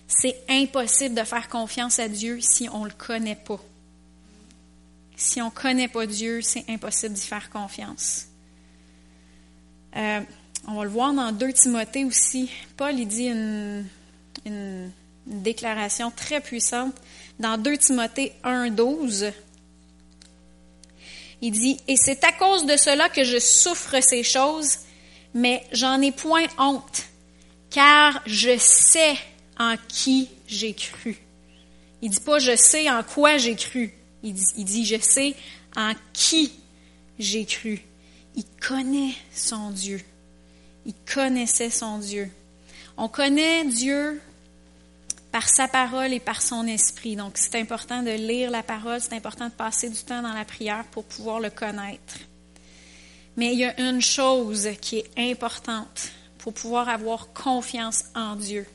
C'est 0.06 0.36
impossible 0.48 1.14
de 1.14 1.24
faire 1.24 1.48
confiance 1.48 1.98
à 1.98 2.08
Dieu 2.08 2.38
si 2.40 2.68
on 2.68 2.80
ne 2.80 2.88
le 2.88 2.94
connaît 2.96 3.36
pas. 3.36 3.60
Si 5.20 5.42
on 5.42 5.46
ne 5.46 5.50
connaît 5.50 5.86
pas 5.86 6.06
Dieu, 6.06 6.40
c'est 6.40 6.64
impossible 6.70 7.12
d'y 7.12 7.26
faire 7.26 7.50
confiance. 7.50 8.28
Euh, 9.94 10.20
on 10.66 10.76
va 10.76 10.84
le 10.84 10.88
voir 10.88 11.12
dans 11.12 11.30
2 11.30 11.52
Timothée 11.52 12.06
aussi. 12.06 12.50
Paul, 12.78 12.98
il 12.98 13.06
dit 13.06 13.26
une, 13.26 14.90
déclaration 15.26 16.10
très 16.10 16.40
puissante 16.40 16.94
dans 17.38 17.58
2 17.58 17.76
Timothée 17.76 18.32
1, 18.44 18.70
12. 18.70 19.30
Il 21.42 21.50
dit, 21.50 21.78
Et 21.86 21.96
c'est 21.96 22.24
à 22.24 22.32
cause 22.32 22.64
de 22.64 22.78
cela 22.78 23.10
que 23.10 23.22
je 23.22 23.38
souffre 23.38 24.00
ces 24.00 24.22
choses, 24.22 24.78
mais 25.34 25.62
j'en 25.72 26.00
ai 26.00 26.12
point 26.12 26.46
honte, 26.56 27.04
car 27.68 28.22
je 28.24 28.56
sais 28.56 29.18
en 29.58 29.74
qui 29.86 30.30
j'ai 30.46 30.72
cru. 30.72 31.18
Il 32.00 32.08
dit 32.08 32.20
pas 32.20 32.38
je 32.38 32.56
sais 32.56 32.88
en 32.88 33.02
quoi 33.02 33.36
j'ai 33.36 33.54
cru. 33.54 33.99
Il 34.22 34.34
dit, 34.34 34.84
je 34.84 35.00
sais 35.00 35.34
en 35.76 35.92
qui 36.12 36.52
j'ai 37.18 37.44
cru. 37.44 37.80
Il 38.34 38.44
connaît 38.60 39.14
son 39.32 39.70
Dieu. 39.70 40.00
Il 40.86 40.94
connaissait 41.12 41.70
son 41.70 41.98
Dieu. 41.98 42.30
On 42.96 43.08
connaît 43.08 43.64
Dieu 43.64 44.20
par 45.32 45.48
sa 45.48 45.68
parole 45.68 46.12
et 46.12 46.20
par 46.20 46.42
son 46.42 46.66
esprit. 46.66 47.16
Donc, 47.16 47.32
c'est 47.36 47.54
important 47.56 48.02
de 48.02 48.10
lire 48.10 48.50
la 48.50 48.62
parole, 48.62 49.00
c'est 49.00 49.14
important 49.14 49.46
de 49.46 49.52
passer 49.52 49.88
du 49.88 49.98
temps 49.98 50.22
dans 50.22 50.32
la 50.32 50.44
prière 50.44 50.84
pour 50.90 51.04
pouvoir 51.04 51.40
le 51.40 51.50
connaître. 51.50 52.18
Mais 53.36 53.52
il 53.52 53.60
y 53.60 53.64
a 53.64 53.80
une 53.80 54.02
chose 54.02 54.68
qui 54.80 54.98
est 54.98 55.30
importante 55.30 56.10
pour 56.38 56.52
pouvoir 56.52 56.88
avoir 56.88 57.32
confiance 57.32 58.04
en 58.14 58.34
Dieu, 58.34 58.66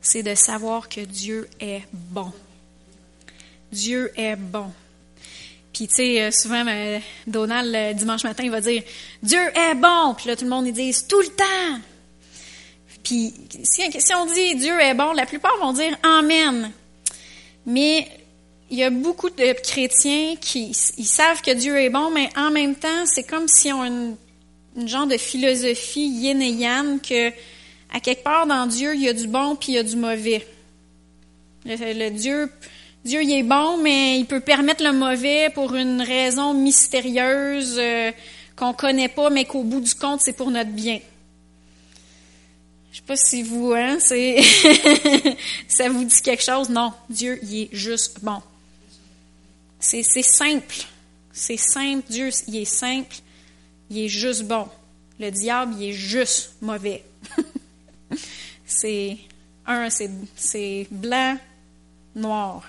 c'est 0.00 0.22
de 0.22 0.34
savoir 0.34 0.88
que 0.88 1.00
Dieu 1.00 1.48
est 1.60 1.82
bon. 1.92 2.32
Dieu 3.72 4.10
est 4.16 4.36
bon. 4.36 4.70
Puis, 5.72 5.88
tu 5.88 5.96
sais, 5.96 6.22
euh, 6.22 6.30
souvent, 6.30 6.64
euh, 6.66 6.98
Donald, 7.26 7.70
le 7.70 7.92
dimanche 7.92 8.24
matin, 8.24 8.44
il 8.44 8.50
va 8.50 8.60
dire 8.60 8.82
Dieu 9.22 9.38
est 9.38 9.74
bon. 9.74 10.14
Puis 10.16 10.28
là, 10.28 10.36
tout 10.36 10.44
le 10.44 10.50
monde, 10.50 10.66
ils 10.66 10.72
disent 10.72 11.06
tout 11.06 11.20
le 11.20 11.26
temps. 11.26 11.80
Puis, 13.02 13.34
si, 13.62 14.14
on 14.14 14.26
dit 14.26 14.54
Dieu 14.56 14.80
est 14.80 14.94
bon, 14.94 15.12
la 15.12 15.26
plupart 15.26 15.56
vont 15.58 15.72
dire 15.72 15.96
Amen. 16.02 16.72
Mais 17.66 18.08
il 18.70 18.78
y 18.78 18.84
a 18.84 18.90
beaucoup 18.90 19.28
de 19.28 19.52
chrétiens 19.62 20.36
qui 20.40 20.72
savent 20.72 21.42
que 21.42 21.52
Dieu 21.52 21.78
est 21.78 21.90
bon, 21.90 22.10
mais 22.10 22.30
en 22.36 22.50
même 22.50 22.74
temps, 22.74 23.04
c'est 23.04 23.24
comme 23.24 23.46
si 23.46 23.72
on 23.72 23.84
une, 23.84 24.16
une 24.76 24.88
genre 24.88 25.06
de 25.06 25.16
philosophie 25.16 26.08
yin 26.08 26.40
et 26.40 26.50
yang 26.50 27.00
que 27.00 27.30
à 27.92 28.00
quelque 28.00 28.24
part 28.24 28.46
dans 28.46 28.66
Dieu, 28.66 28.94
il 28.94 29.02
y 29.02 29.08
a 29.08 29.12
du 29.12 29.28
bon 29.28 29.56
puis 29.56 29.72
il 29.72 29.74
y 29.76 29.78
a 29.78 29.82
du 29.82 29.96
mauvais. 29.96 30.46
le 31.64 32.08
Dieu 32.10 32.50
Dieu 33.06 33.22
il 33.22 33.30
est 33.30 33.44
bon, 33.44 33.76
mais 33.76 34.18
il 34.18 34.26
peut 34.26 34.40
permettre 34.40 34.82
le 34.82 34.92
mauvais 34.92 35.48
pour 35.50 35.76
une 35.76 36.02
raison 36.02 36.54
mystérieuse 36.54 37.76
euh, 37.78 38.10
qu'on 38.56 38.72
connaît 38.72 39.08
pas, 39.08 39.30
mais 39.30 39.44
qu'au 39.44 39.62
bout 39.62 39.80
du 39.80 39.94
compte, 39.94 40.20
c'est 40.22 40.32
pour 40.32 40.50
notre 40.50 40.72
bien. 40.72 40.98
Je 42.90 42.96
sais 42.96 43.04
pas 43.06 43.14
si 43.14 43.44
vous, 43.44 43.72
hein, 43.74 43.98
c'est 44.00 44.40
ça 45.68 45.88
vous 45.88 46.02
dit 46.02 46.20
quelque 46.20 46.42
chose? 46.42 46.68
Non, 46.68 46.92
Dieu, 47.08 47.38
il 47.44 47.62
est 47.62 47.68
juste 47.70 48.24
bon. 48.24 48.42
C'est 49.78 50.02
simple. 50.02 50.74
C'est 51.32 51.58
simple. 51.58 52.02
Dieu, 52.10 52.30
il 52.48 52.56
est 52.56 52.64
simple. 52.64 53.14
Il 53.88 53.98
est 53.98 54.08
juste 54.08 54.42
bon. 54.42 54.66
Le 55.20 55.30
diable, 55.30 55.76
il 55.78 55.90
est 55.90 55.92
juste 55.92 56.54
mauvais. 56.60 57.04
c'est 58.66 59.16
un, 59.64 59.88
c'est 59.90 60.88
blanc, 60.90 61.38
noir. 62.16 62.64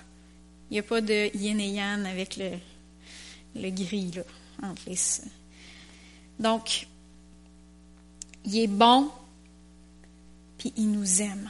Il 0.70 0.74
n'y 0.74 0.80
a 0.80 0.84
pas 0.84 1.02
de 1.02 1.36
yin 1.36 1.60
et 1.60 1.70
yang 1.70 2.06
avec 2.06 2.38
le, 2.38 3.70
gris, 3.70 4.12
là, 4.16 4.24
entre 4.64 4.82
les... 4.88 4.98
Donc, 6.40 6.88
il 8.46 8.60
est 8.60 8.68
bon, 8.68 9.10
puis 10.58 10.74
il 10.78 10.92
nous 10.92 11.22
aime. 11.22 11.50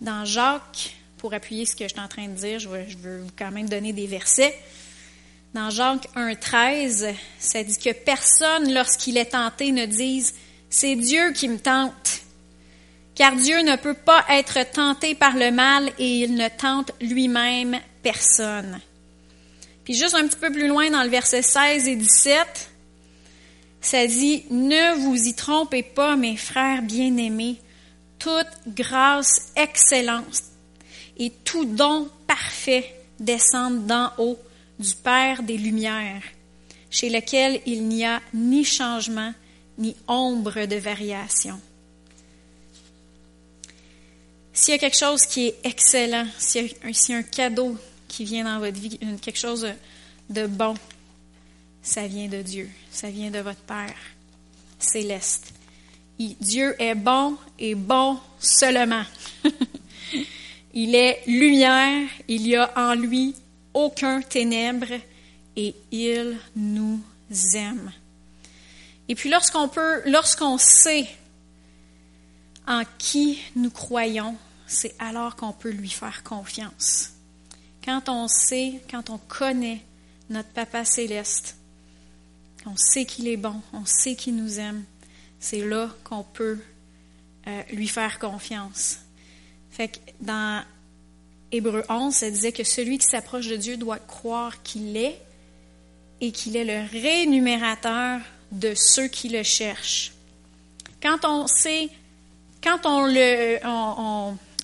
Dans 0.00 0.24
Jacques, 0.24 0.96
pour 1.18 1.34
appuyer 1.34 1.66
ce 1.66 1.76
que 1.76 1.84
je 1.84 1.90
suis 1.90 2.00
en 2.00 2.08
train 2.08 2.26
de 2.26 2.34
dire, 2.34 2.58
je 2.58 2.68
veux, 2.68 2.84
je 2.88 2.96
veux 2.98 3.24
quand 3.38 3.52
même 3.52 3.68
donner 3.68 3.92
des 3.92 4.08
versets. 4.08 4.58
Dans 5.54 5.70
Jacques 5.70 6.08
1,13, 6.16 7.14
ça 7.38 7.62
dit 7.62 7.78
que 7.78 7.92
personne, 7.92 8.72
lorsqu'il 8.74 9.16
est 9.16 9.32
tenté, 9.32 9.70
ne 9.70 9.86
dise 9.86 10.34
C'est 10.68 10.96
Dieu 10.96 11.32
qui 11.32 11.48
me 11.48 11.58
tente 11.58 12.21
car 13.22 13.36
Dieu 13.36 13.62
ne 13.62 13.76
peut 13.76 13.94
pas 13.94 14.24
être 14.30 14.68
tenté 14.72 15.14
par 15.14 15.36
le 15.36 15.52
mal 15.52 15.92
et 15.96 16.22
il 16.22 16.34
ne 16.34 16.48
tente 16.48 16.90
lui-même 17.00 17.78
personne. 18.02 18.80
Puis 19.84 19.94
juste 19.94 20.16
un 20.16 20.26
petit 20.26 20.40
peu 20.40 20.50
plus 20.50 20.66
loin 20.66 20.90
dans 20.90 21.04
le 21.04 21.08
verset 21.08 21.42
16 21.42 21.86
et 21.86 21.94
17, 21.94 22.70
ça 23.80 24.04
dit, 24.08 24.42
Ne 24.50 24.96
vous 24.96 25.14
y 25.14 25.34
trompez 25.34 25.84
pas, 25.84 26.16
mes 26.16 26.36
frères 26.36 26.82
bien-aimés, 26.82 27.60
toute 28.18 28.50
grâce 28.66 29.52
excellence 29.54 30.42
et 31.16 31.30
tout 31.44 31.64
don 31.64 32.08
parfait 32.26 32.92
descendent 33.20 33.86
d'en 33.86 34.10
haut 34.18 34.38
du 34.80 34.96
Père 34.96 35.44
des 35.44 35.58
Lumières, 35.58 36.24
chez 36.90 37.08
lequel 37.08 37.60
il 37.66 37.86
n'y 37.86 38.04
a 38.04 38.20
ni 38.34 38.64
changement 38.64 39.32
ni 39.78 39.94
ombre 40.08 40.66
de 40.66 40.74
variation. 40.74 41.60
S'il 44.52 44.72
y 44.72 44.74
a 44.76 44.78
quelque 44.78 44.98
chose 44.98 45.22
qui 45.26 45.48
est 45.48 45.58
excellent, 45.64 46.26
s'il 46.38 46.66
y, 46.66 47.12
a 47.12 47.16
un 47.16 47.22
cadeau 47.22 47.76
qui 48.06 48.24
vient 48.24 48.44
dans 48.44 48.58
votre 48.58 48.78
vie, 48.78 48.98
quelque 49.20 49.38
chose 49.38 49.66
de 50.28 50.46
bon, 50.46 50.74
ça 51.82 52.06
vient 52.06 52.28
de 52.28 52.42
Dieu, 52.42 52.68
ça 52.90 53.08
vient 53.08 53.30
de 53.30 53.38
votre 53.38 53.60
Père 53.60 53.94
céleste. 54.78 55.52
Dieu 56.40 56.74
est 56.78 56.94
bon 56.94 57.36
et 57.58 57.74
bon 57.74 58.18
seulement. 58.38 59.04
il 60.74 60.94
est 60.94 61.22
lumière, 61.26 62.08
il 62.28 62.46
y 62.46 62.56
a 62.56 62.72
en 62.76 62.94
lui 62.94 63.34
aucun 63.74 64.20
ténèbre 64.22 64.92
et 65.56 65.74
il 65.90 66.36
nous 66.56 67.00
aime. 67.54 67.90
Et 69.08 69.14
puis 69.14 69.30
lorsqu'on 69.30 69.68
peut, 69.68 70.02
lorsqu'on 70.06 70.58
sait 70.58 71.08
en 72.66 72.82
qui 72.98 73.40
nous 73.56 73.70
croyons, 73.70 74.36
c'est 74.66 74.94
alors 74.98 75.36
qu'on 75.36 75.52
peut 75.52 75.70
lui 75.70 75.90
faire 75.90 76.22
confiance. 76.22 77.12
Quand 77.84 78.08
on 78.08 78.28
sait, 78.28 78.80
quand 78.90 79.10
on 79.10 79.18
connaît 79.18 79.80
notre 80.30 80.50
Papa 80.50 80.84
céleste, 80.84 81.56
on 82.64 82.76
sait 82.76 83.04
qu'il 83.04 83.26
est 83.28 83.36
bon, 83.36 83.60
on 83.72 83.84
sait 83.84 84.14
qu'il 84.14 84.36
nous 84.36 84.60
aime, 84.60 84.84
c'est 85.40 85.66
là 85.66 85.90
qu'on 86.04 86.22
peut 86.22 86.58
euh, 87.48 87.62
lui 87.72 87.88
faire 87.88 88.18
confiance. 88.18 88.98
Fait 89.70 89.88
que 89.88 89.98
dans 90.20 90.62
Hébreu 91.50 91.84
11, 91.88 92.14
ça 92.14 92.30
disait 92.30 92.52
que 92.52 92.62
celui 92.62 92.98
qui 92.98 93.06
s'approche 93.06 93.48
de 93.48 93.56
Dieu 93.56 93.76
doit 93.76 93.98
croire 93.98 94.62
qu'il 94.62 94.96
est 94.96 95.20
et 96.20 96.30
qu'il 96.30 96.56
est 96.56 96.64
le 96.64 96.88
rémunérateur 96.88 98.20
de 98.52 98.74
ceux 98.76 99.08
qui 99.08 99.28
le 99.28 99.42
cherchent. 99.42 100.12
Quand 101.02 101.24
on 101.24 101.48
sait 101.48 101.90
quand 102.62 102.86
on 102.86 103.06
le, 103.06 103.58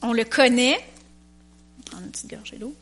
on, 0.03 0.13
le 0.13 0.25
connaît, 0.25 0.79
une 1.93 2.11
petite 2.11 2.31
gorgée 2.31 2.57
d'eau. 2.57 2.75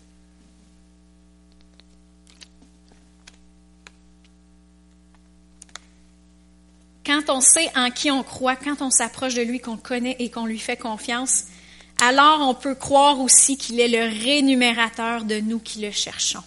Quand 7.04 7.30
on 7.30 7.40
sait 7.40 7.70
en 7.76 7.90
qui 7.90 8.10
on 8.10 8.22
croit, 8.24 8.56
quand 8.56 8.82
on 8.82 8.90
s'approche 8.90 9.34
de 9.34 9.42
lui, 9.42 9.60
qu'on 9.60 9.76
connaît 9.76 10.16
et 10.18 10.28
qu'on 10.28 10.44
lui 10.44 10.58
fait 10.58 10.76
confiance, 10.76 11.44
alors 12.00 12.40
on 12.40 12.54
peut 12.54 12.74
croire 12.74 13.20
aussi 13.20 13.56
qu'il 13.56 13.80
est 13.80 13.88
le 13.88 14.24
rémunérateur 14.24 15.24
de 15.24 15.38
nous 15.38 15.60
qui 15.60 15.80
le 15.80 15.92
cherchons. 15.92 16.42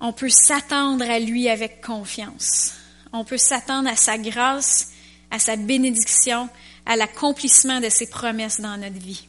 on 0.00 0.12
peut 0.12 0.28
s'attendre 0.28 1.08
à 1.08 1.18
lui 1.20 1.48
avec 1.48 1.80
confiance. 1.80 2.74
On 3.12 3.24
peut 3.24 3.38
s'attendre 3.38 3.88
à 3.88 3.96
sa 3.96 4.18
grâce, 4.18 4.92
à 5.30 5.38
sa 5.38 5.56
bénédiction, 5.56 6.48
à 6.86 6.96
l'accomplissement 6.96 7.80
de 7.80 7.88
ses 7.88 8.06
promesses 8.06 8.60
dans 8.60 8.76
notre 8.76 8.98
vie. 8.98 9.26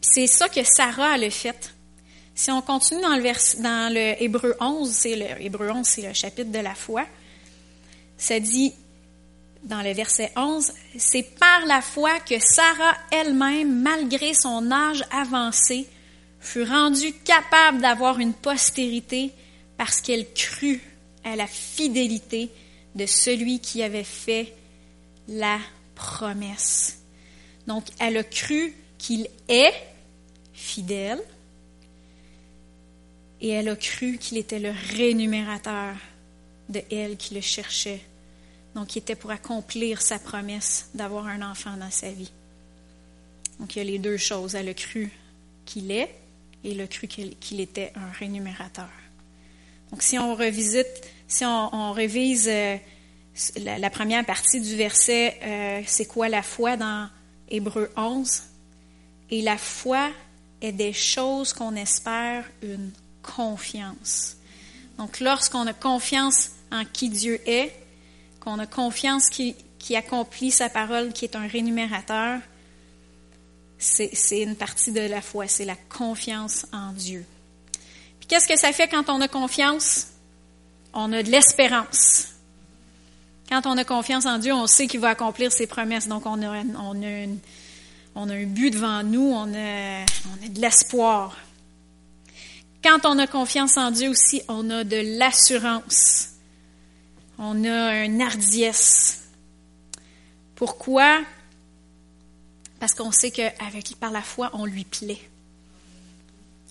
C'est 0.00 0.26
ça 0.26 0.48
que 0.48 0.64
Sarah 0.64 1.12
a 1.12 1.18
le 1.18 1.30
fait. 1.30 1.72
Si 2.34 2.50
on 2.50 2.62
continue 2.62 3.02
dans 3.02 3.14
le, 3.14 3.22
vers, 3.22 4.16
Hébreu 4.20 4.56
11, 4.58 4.90
c'est 4.90 5.16
le 5.16 5.42
Hébreu 5.42 5.70
11, 5.70 5.86
c'est 5.86 6.02
le 6.02 6.12
chapitre 6.14 6.50
de 6.50 6.58
la 6.58 6.74
foi. 6.74 7.06
Ça 8.16 8.40
dit 8.40 8.72
dans 9.64 9.82
le 9.82 9.92
verset 9.92 10.32
11, 10.34 10.72
c'est 10.98 11.38
par 11.38 11.66
la 11.66 11.80
foi 11.80 12.18
que 12.20 12.38
Sarah 12.40 12.96
elle-même, 13.10 13.82
malgré 13.82 14.34
son 14.34 14.72
âge 14.72 15.04
avancé, 15.12 15.86
fut 16.40 16.64
rendue 16.64 17.12
capable 17.24 17.80
d'avoir 17.80 18.18
une 18.18 18.32
postérité 18.32 19.30
parce 19.76 20.00
qu'elle 20.00 20.26
crut 20.32 20.80
à 21.24 21.36
la 21.36 21.46
fidélité 21.46 22.50
de 22.94 23.06
celui 23.06 23.60
qui 23.60 23.82
avait 23.82 24.02
fait 24.04 24.52
la 25.28 25.58
Donc, 27.66 27.84
elle 27.98 28.16
a 28.16 28.24
cru 28.24 28.74
qu'il 28.98 29.28
est 29.48 29.74
fidèle 30.52 31.20
et 33.40 33.50
elle 33.50 33.68
a 33.68 33.76
cru 33.76 34.18
qu'il 34.18 34.38
était 34.38 34.60
le 34.60 34.72
rémunérateur 34.96 35.96
de 36.68 36.82
elle 36.90 37.16
qui 37.16 37.34
le 37.34 37.40
cherchait. 37.40 38.00
Donc, 38.74 38.94
il 38.94 39.00
était 39.00 39.16
pour 39.16 39.30
accomplir 39.30 40.00
sa 40.00 40.18
promesse 40.18 40.88
d'avoir 40.94 41.26
un 41.26 41.42
enfant 41.42 41.76
dans 41.76 41.90
sa 41.90 42.10
vie. 42.10 42.32
Donc, 43.58 43.76
il 43.76 43.78
y 43.78 43.82
a 43.82 43.84
les 43.84 43.98
deux 43.98 44.16
choses. 44.16 44.54
Elle 44.54 44.68
a 44.68 44.74
cru 44.74 45.10
qu'il 45.66 45.90
est 45.90 46.14
et 46.64 46.72
elle 46.72 46.80
a 46.80 46.86
cru 46.86 47.06
qu'il 47.06 47.60
était 47.60 47.92
un 47.96 48.10
rémunérateur. 48.12 48.88
Donc, 49.90 50.02
si 50.02 50.18
on 50.18 50.34
revisite, 50.34 50.88
si 51.28 51.44
on, 51.44 51.92
révise 51.92 52.48
euh, 52.48 52.76
la, 53.56 53.90
première 53.90 54.24
partie 54.24 54.60
du 54.60 54.76
verset, 54.76 55.38
euh, 55.42 55.82
c'est 55.86 56.06
quoi 56.06 56.28
la 56.28 56.42
foi 56.42 56.76
dans 56.76 57.08
Hébreu 57.48 57.90
11? 57.96 58.42
Et 59.30 59.42
la 59.42 59.56
foi 59.56 60.10
est 60.60 60.72
des 60.72 60.92
choses 60.92 61.52
qu'on 61.52 61.74
espère 61.74 62.44
une 62.62 62.92
confiance. 63.22 64.36
Donc, 64.98 65.20
lorsqu'on 65.20 65.66
a 65.66 65.72
confiance 65.72 66.50
en 66.70 66.84
qui 66.84 67.08
Dieu 67.08 67.40
est, 67.46 67.74
qu'on 68.40 68.58
a 68.58 68.66
confiance 68.66 69.30
qui, 69.30 69.56
qui 69.78 69.96
accomplit 69.96 70.50
sa 70.50 70.68
parole, 70.68 71.12
qui 71.12 71.24
est 71.24 71.36
un 71.36 71.46
rémunérateur, 71.46 72.40
c'est 73.78 74.42
une 74.42 74.54
partie 74.54 74.92
de 74.92 75.00
la 75.00 75.20
foi, 75.20 75.48
c'est 75.48 75.64
la 75.64 75.74
confiance 75.74 76.66
en 76.72 76.92
Dieu. 76.92 77.24
Puis 78.20 78.28
qu'est-ce 78.28 78.46
que 78.46 78.56
ça 78.56 78.72
fait 78.72 78.86
quand 78.86 79.08
on 79.08 79.20
a 79.20 79.26
confiance? 79.26 80.08
On 80.92 81.12
a 81.12 81.22
de 81.22 81.30
l'espérance. 81.30 82.31
Quand 83.52 83.66
on 83.66 83.76
a 83.76 83.84
confiance 83.84 84.24
en 84.24 84.38
Dieu, 84.38 84.54
on 84.54 84.66
sait 84.66 84.86
qu'il 84.86 85.00
va 85.00 85.10
accomplir 85.10 85.52
ses 85.52 85.66
promesses. 85.66 86.08
Donc 86.08 86.24
on 86.24 86.40
a, 86.40 86.60
a, 86.60 86.62
on 86.74 88.30
a 88.30 88.34
un 88.34 88.46
but 88.46 88.70
devant 88.70 89.02
nous, 89.02 89.30
on 89.30 89.42
a, 89.52 90.06
on 90.06 90.48
de 90.48 90.58
l'espoir. 90.58 91.36
Quand 92.82 93.04
on 93.04 93.18
a 93.18 93.26
confiance 93.26 93.76
en 93.76 93.90
Dieu 93.90 94.08
aussi, 94.08 94.40
on 94.48 94.70
a 94.70 94.84
de 94.84 95.18
l'assurance. 95.18 96.30
On 97.36 97.62
a 97.64 97.90
un 97.90 98.20
hardiesse. 98.20 99.28
Pourquoi? 100.54 101.20
Parce 102.80 102.94
qu'on 102.94 103.12
sait 103.12 103.32
qu'avec 103.32 103.96
par 104.00 104.12
la 104.12 104.22
foi, 104.22 104.48
on 104.54 104.64
lui 104.64 104.84
plaît. 104.84 105.20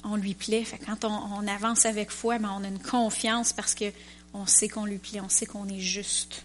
On 0.03 0.15
lui 0.15 0.33
plaît. 0.33 0.65
quand 0.87 1.05
on, 1.05 1.47
avance 1.47 1.85
avec 1.85 2.09
foi, 2.09 2.39
ben, 2.39 2.51
on 2.59 2.63
a 2.63 2.67
une 2.69 2.81
confiance 2.81 3.53
parce 3.53 3.75
qu'on 3.75 4.47
sait 4.47 4.67
qu'on 4.67 4.85
lui 4.85 4.97
plaît, 4.97 5.21
on 5.21 5.29
sait 5.29 5.45
qu'on 5.45 5.67
est 5.67 5.79
juste. 5.79 6.43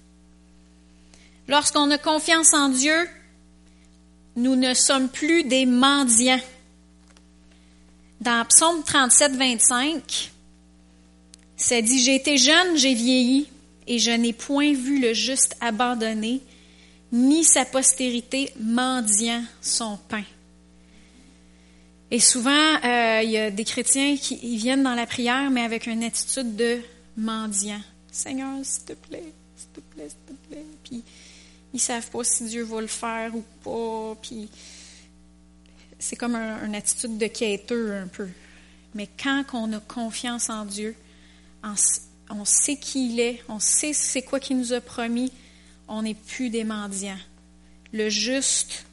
Lorsqu'on 1.48 1.90
a 1.90 1.98
confiance 1.98 2.52
en 2.54 2.68
Dieu, 2.68 3.08
nous 4.34 4.56
ne 4.56 4.74
sommes 4.74 5.08
plus 5.08 5.44
des 5.44 5.64
mendiants. 5.64 6.40
Dans 8.20 8.44
Psaume 8.46 8.82
37, 8.82 9.36
25, 9.36 10.32
ça 11.56 11.80
dit 11.80 12.02
J'ai 12.02 12.16
été 12.16 12.36
jeune, 12.36 12.76
j'ai 12.76 12.94
vieilli, 12.94 13.48
et 13.86 13.98
je 13.98 14.10
n'ai 14.10 14.32
point 14.32 14.72
vu 14.72 15.00
le 15.00 15.14
juste 15.14 15.56
abandonné, 15.60 16.40
ni 17.12 17.44
sa 17.44 17.64
postérité 17.64 18.52
mendiant 18.58 19.44
son 19.60 19.98
pain. 20.08 20.24
Et 22.10 22.20
souvent, 22.20 22.50
euh, 22.84 23.20
il 23.22 23.30
y 23.30 23.38
a 23.38 23.50
des 23.50 23.64
chrétiens 23.64 24.16
qui 24.16 24.56
viennent 24.56 24.82
dans 24.82 24.94
la 24.94 25.06
prière, 25.06 25.50
mais 25.50 25.62
avec 25.62 25.86
une 25.86 26.02
attitude 26.02 26.56
de 26.56 26.80
mendiant. 27.16 27.80
Seigneur, 28.10 28.52
s'il 28.62 28.84
te 28.84 28.92
plaît, 28.92 29.32
s'il 29.56 29.68
te 29.68 29.80
plaît, 29.80 30.08
s'il 30.08 30.36
te 30.36 30.48
plaît. 30.48 31.02
Ils 31.76 31.80
savent 31.80 32.10
pas 32.10 32.24
si 32.24 32.44
Dieu 32.44 32.62
va 32.62 32.80
le 32.80 32.86
faire 32.86 33.34
ou 33.34 33.44
pas. 33.62 34.18
Puis 34.22 34.48
c'est 35.98 36.16
comme 36.16 36.34
une 36.34 36.74
attitude 36.74 37.18
de 37.18 37.26
quêteur 37.26 38.02
un 38.02 38.06
peu. 38.06 38.28
Mais 38.94 39.08
quand 39.22 39.44
on 39.52 39.72
a 39.74 39.80
confiance 39.80 40.48
en 40.48 40.64
Dieu, 40.64 40.96
on 42.30 42.44
sait 42.44 42.76
qui 42.76 43.12
il 43.12 43.20
est, 43.20 43.42
on 43.48 43.60
sait 43.60 43.92
c'est 43.92 44.22
quoi 44.22 44.40
qu'il 44.40 44.58
nous 44.58 44.72
a 44.72 44.80
promis, 44.80 45.30
on 45.86 46.02
n'est 46.02 46.14
plus 46.14 46.48
des 46.48 46.64
mendiants. 46.64 47.18
Le 47.92 48.08
juste, 48.08 48.86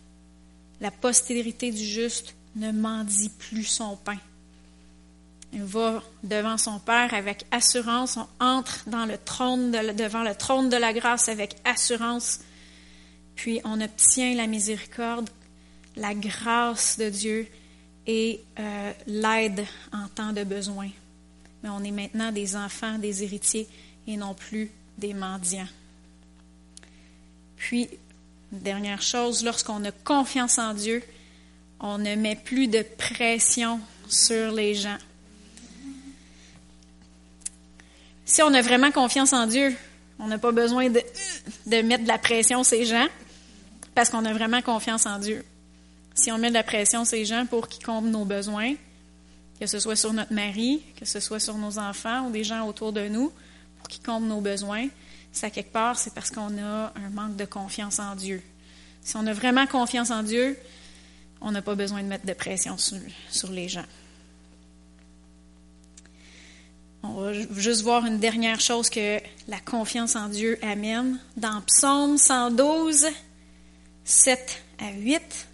la 0.82 0.92
postérité 0.92 1.72
du 1.72 1.86
juste 1.86 2.36
ne 2.56 2.72
mendie 2.72 3.30
plus 3.30 3.64
son 3.64 3.96
pain. 3.96 4.18
Il 5.54 5.64
va 5.64 6.04
devant 6.24 6.58
son 6.58 6.80
Père 6.80 7.14
avec 7.14 7.46
assurance, 7.52 8.18
on 8.18 8.28
entre 8.44 8.84
dans 8.88 9.06
le 9.06 9.18
trône 9.18 9.72
devant 9.72 10.24
le 10.24 10.36
trône 10.36 10.70
de 10.70 10.78
la 10.78 10.94
grâce 10.94 11.30
avec 11.30 11.56
assurance, 11.64 12.40
puis 13.36 13.60
on 13.64 13.82
obtient 13.82 14.36
la 14.36 14.48
miséricorde 14.48 15.30
la 15.96 16.14
grâce 16.14 16.98
de 16.98 17.10
Dieu 17.10 17.48
et 18.08 18.42
euh, 18.60 18.92
l'aide 19.08 19.66
en 19.92 20.08
temps 20.08 20.34
de 20.34 20.44
besoin. 20.44 20.90
Mais 21.62 21.70
on 21.70 21.84
est 21.84 21.92
maintenant 21.92 22.32
des 22.32 22.56
enfants, 22.56 22.98
des 22.98 23.24
héritiers 23.24 23.68
et 24.08 24.18
non 24.18 24.34
plus 24.34 24.70
des 24.98 25.14
mendiants. 25.14 25.68
Puis, 27.58 27.88
dernière 28.52 29.02
chose, 29.02 29.44
lorsqu'on 29.44 29.84
a 29.86 29.92
confiance 29.92 30.58
en 30.58 30.74
Dieu, 30.74 31.02
on 31.80 31.98
ne 31.98 32.16
met 32.16 32.36
plus 32.36 32.68
de 32.68 32.84
pression 32.98 33.80
sur 34.08 34.52
les 34.52 34.76
gens. 34.76 34.98
Si 38.26 38.42
on 38.42 38.54
a 38.54 38.62
vraiment 38.62 38.92
confiance 38.92 39.34
en 39.34 39.48
Dieu, 39.48 39.76
on 40.20 40.28
n'a 40.28 40.38
pas 40.38 40.52
besoin 40.52 40.90
de, 40.90 41.02
de 41.66 41.82
mettre 41.82 42.04
de 42.04 42.08
la 42.08 42.18
pression 42.18 42.64
sur 42.64 42.78
les 42.78 42.86
gens 42.86 43.08
parce 43.96 44.10
qu'on 44.10 44.26
a 44.26 44.34
vraiment 44.34 44.62
confiance 44.62 45.06
en 45.06 45.20
Dieu. 45.20 45.44
Si 46.16 46.32
on 46.32 46.38
met 46.38 46.50
de 46.50 46.54
la 46.54 46.64
pression 46.64 47.06
sur 47.06 47.18
les 47.18 47.26
gens 47.26 47.46
pour 47.46 47.68
qu'ils 47.68 47.84
comblent 47.84 48.10
nos 48.10 48.26
besoins, 48.26 48.76
que 49.60 49.66
ce 49.66 49.80
soit 49.80 49.96
sur 49.96 50.14
notre 50.14 50.34
mari, 50.34 50.84
que 51.00 51.06
ce 51.06 51.20
soit 51.20 51.40
sur 51.40 51.58
nos 51.58 51.80
enfants 51.80 52.28
ou 52.28 52.32
des 52.32 52.44
gens 52.44 52.68
autour 52.68 52.94
de 52.94 53.08
nous, 53.08 53.32
pour 53.80 53.88
qu'ils 53.88 54.04
comblent 54.04 54.28
nos 54.28 54.42
besoins, 54.42 54.88
ça, 55.32 55.50
quelque 55.50 55.72
part, 55.74 55.98
c'est 55.98 56.14
parce 56.14 56.30
qu'on 56.30 56.58
a 56.60 56.94
un 56.96 57.10
manque 57.12 57.36
de 57.36 57.46
confiance 57.46 58.00
en 58.00 58.16
Dieu. 58.16 58.42
Si 59.02 59.18
on 59.18 59.26
a 59.26 59.34
vraiment 59.34 59.66
confiance 59.66 60.12
en 60.12 60.22
Dieu, 60.22 60.58
on 61.42 61.52
n'a 61.52 61.62
pas 61.62 61.76
besoin 61.76 62.04
de 62.04 62.08
mettre 62.08 62.26
de 62.26 62.34
pression 62.34 62.78
sur, 62.78 62.98
sur 63.30 63.52
les 63.52 63.68
gens. 63.68 63.86
On 67.02 67.20
va 67.20 67.34
juste 67.34 67.82
voir 67.82 68.06
une 68.06 68.20
dernière 68.20 68.62
chose 68.62 68.90
que 68.90 69.20
la 69.50 69.60
confiance 69.60 70.16
en 70.16 70.30
Dieu 70.30 70.58
amène. 70.62 71.20
Dans 71.36 71.62
Psaume 71.62 72.18
112, 72.18 73.08
7 74.06 74.64
à 74.80 74.92
8, 74.92 75.48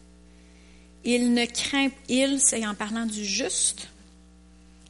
il 1.06 1.34
ne 1.34 1.46
craint, 1.46 1.90
il, 2.08 2.40
c'est 2.40 2.66
en 2.66 2.76
parlant 2.76 3.06
du 3.06 3.24
juste, 3.24 3.88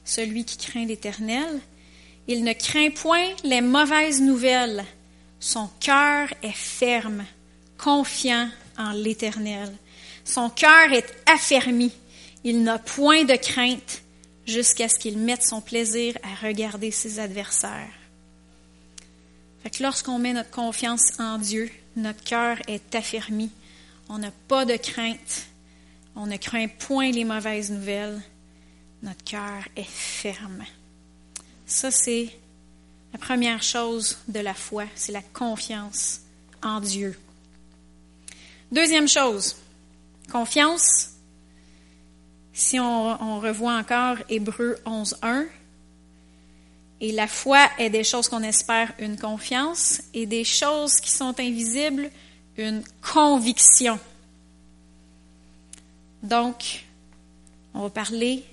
celui 0.04 0.44
qui 0.44 0.58
craint 0.58 0.86
l'Éternel, 0.86 1.60
il 2.28 2.44
ne 2.44 2.54
craint 2.54 2.90
point 2.92 3.28
les 3.44 3.62
mauvaises 3.62 4.22
nouvelles. 4.22 4.86
Son 5.40 5.70
cœur 5.80 6.28
est 6.44 6.56
ferme, 6.56 7.26
confiant 7.78 8.50
en 8.78 8.92
l'Éternel. 8.92 9.72
Son 10.26 10.50
cœur 10.50 10.92
est 10.94 11.12
affermi. 11.26 11.92
Il 12.44 12.64
n'a 12.64 12.78
point 12.78 13.24
de 13.24 13.36
crainte 13.36 14.04
jusqu'à 14.46 14.90
ce 14.90 15.00
qu'il 15.00 15.18
mette 15.18 15.44
son 15.44 15.62
plaisir 15.62 16.18
à 16.24 16.46
regarder 16.46 16.92
ses 16.92 17.20
adversaires. 17.20 17.94
Fait 19.64 19.70
que 19.72 19.84
lorsqu'on 19.84 20.20
met 20.20 20.34
notre 20.34 20.52
confiance 20.52 21.20
en 21.20 21.38
Dieu, 21.38 21.70
notre 21.96 22.24
cœur 22.24 22.58
est 22.68 22.96
affermi. 22.96 23.50
On 24.10 24.18
n'a 24.18 24.32
pas 24.48 24.66
de 24.66 24.76
crainte 24.76 25.50
on 26.22 26.26
ne 26.26 26.36
craint 26.36 26.68
point 26.68 27.12
les 27.12 27.24
mauvaises 27.24 27.72
nouvelles. 27.72 28.22
Notre 29.04 29.24
cœur 29.24 29.64
est 29.78 29.88
ferme. 29.88 30.66
Ça, 31.66 31.92
c'est 31.92 32.30
la 33.14 33.20
première 33.20 33.64
chose 33.64 34.18
de 34.28 34.42
la 34.42 34.54
foi, 34.54 34.84
c'est 34.96 35.14
la 35.14 35.22
confiance 35.22 36.20
en 36.62 36.82
Dieu. 36.82 37.18
Deuxième 38.70 39.08
chose, 39.08 39.56
confiance. 40.30 41.12
Si 42.52 42.78
on, 42.78 43.40
revoit 43.40 43.78
encore 43.78 44.18
Hébreu 44.28 44.76
11.1, 44.86 45.48
Et 47.02 47.12
la 47.12 47.28
foi 47.28 47.70
est 47.78 47.90
des 47.90 48.04
choses 48.04 48.28
qu'on 48.28 48.44
espère 48.44 48.92
une 49.00 49.18
confiance 49.18 50.02
et 50.14 50.26
des 50.26 50.44
choses 50.44 50.96
qui 50.96 51.12
sont 51.12 51.40
invisibles 51.40 52.10
une 52.60 52.84
conviction. 53.02 54.00
Donc, 56.24 56.84
on 57.74 57.84
va 57.84 57.90
parler 57.90 58.44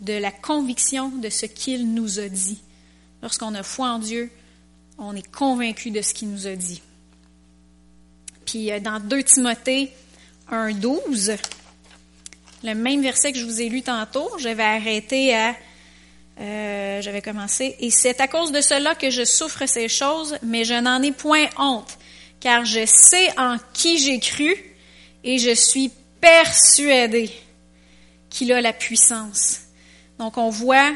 de 0.00 0.12
la 0.12 0.30
conviction 0.30 1.08
de 1.08 1.28
ce 1.30 1.46
qu'il 1.46 1.92
nous 1.92 2.20
a 2.20 2.28
dit. 2.28 2.60
Lorsqu'on 3.22 3.54
a 3.54 3.62
foi 3.62 3.88
en 3.88 3.98
Dieu, 3.98 4.30
on 4.98 5.16
est 5.16 5.28
convaincu 5.30 5.90
de 5.90 6.02
ce 6.02 6.12
qu'il 6.12 6.30
nous 6.30 6.46
a 6.46 6.54
dit. 6.54 6.82
Puis 8.44 8.70
euh, 8.70 8.80
dans 8.80 9.00
2 9.00 9.22
Timothée 9.22 9.92
1.12, 10.50 11.38
le 12.64 12.74
même 12.74 13.02
verset 13.02 13.32
que 13.32 13.38
je 13.38 13.44
vous 13.44 13.60
ai 13.60 13.68
lu 13.68 13.82
tantôt, 13.82 14.30
j'avais 14.38 14.64
arrêté 14.64 15.34
à... 15.34 15.54
Euh, 16.40 17.02
j'avais 17.02 17.22
commencé. 17.22 17.76
Et 17.80 17.90
c'est 17.90 18.20
à 18.20 18.28
cause 18.28 18.52
de 18.52 18.60
cela 18.60 18.94
que 18.94 19.10
je 19.10 19.24
souffre 19.24 19.66
ces 19.66 19.88
choses, 19.88 20.36
mais 20.42 20.64
je 20.64 20.74
n'en 20.74 21.02
ai 21.02 21.10
point 21.10 21.46
honte, 21.58 21.98
car 22.40 22.64
je 22.64 22.86
sais 22.86 23.36
en 23.38 23.56
qui 23.72 23.98
j'ai 23.98 24.20
cru 24.20 24.54
et 25.24 25.38
je 25.38 25.52
suis 25.52 25.90
persuadé 26.20 27.30
qu'il 28.30 28.52
a 28.52 28.60
la 28.60 28.72
puissance. 28.72 29.62
Donc 30.18 30.38
on 30.38 30.48
voit 30.48 30.92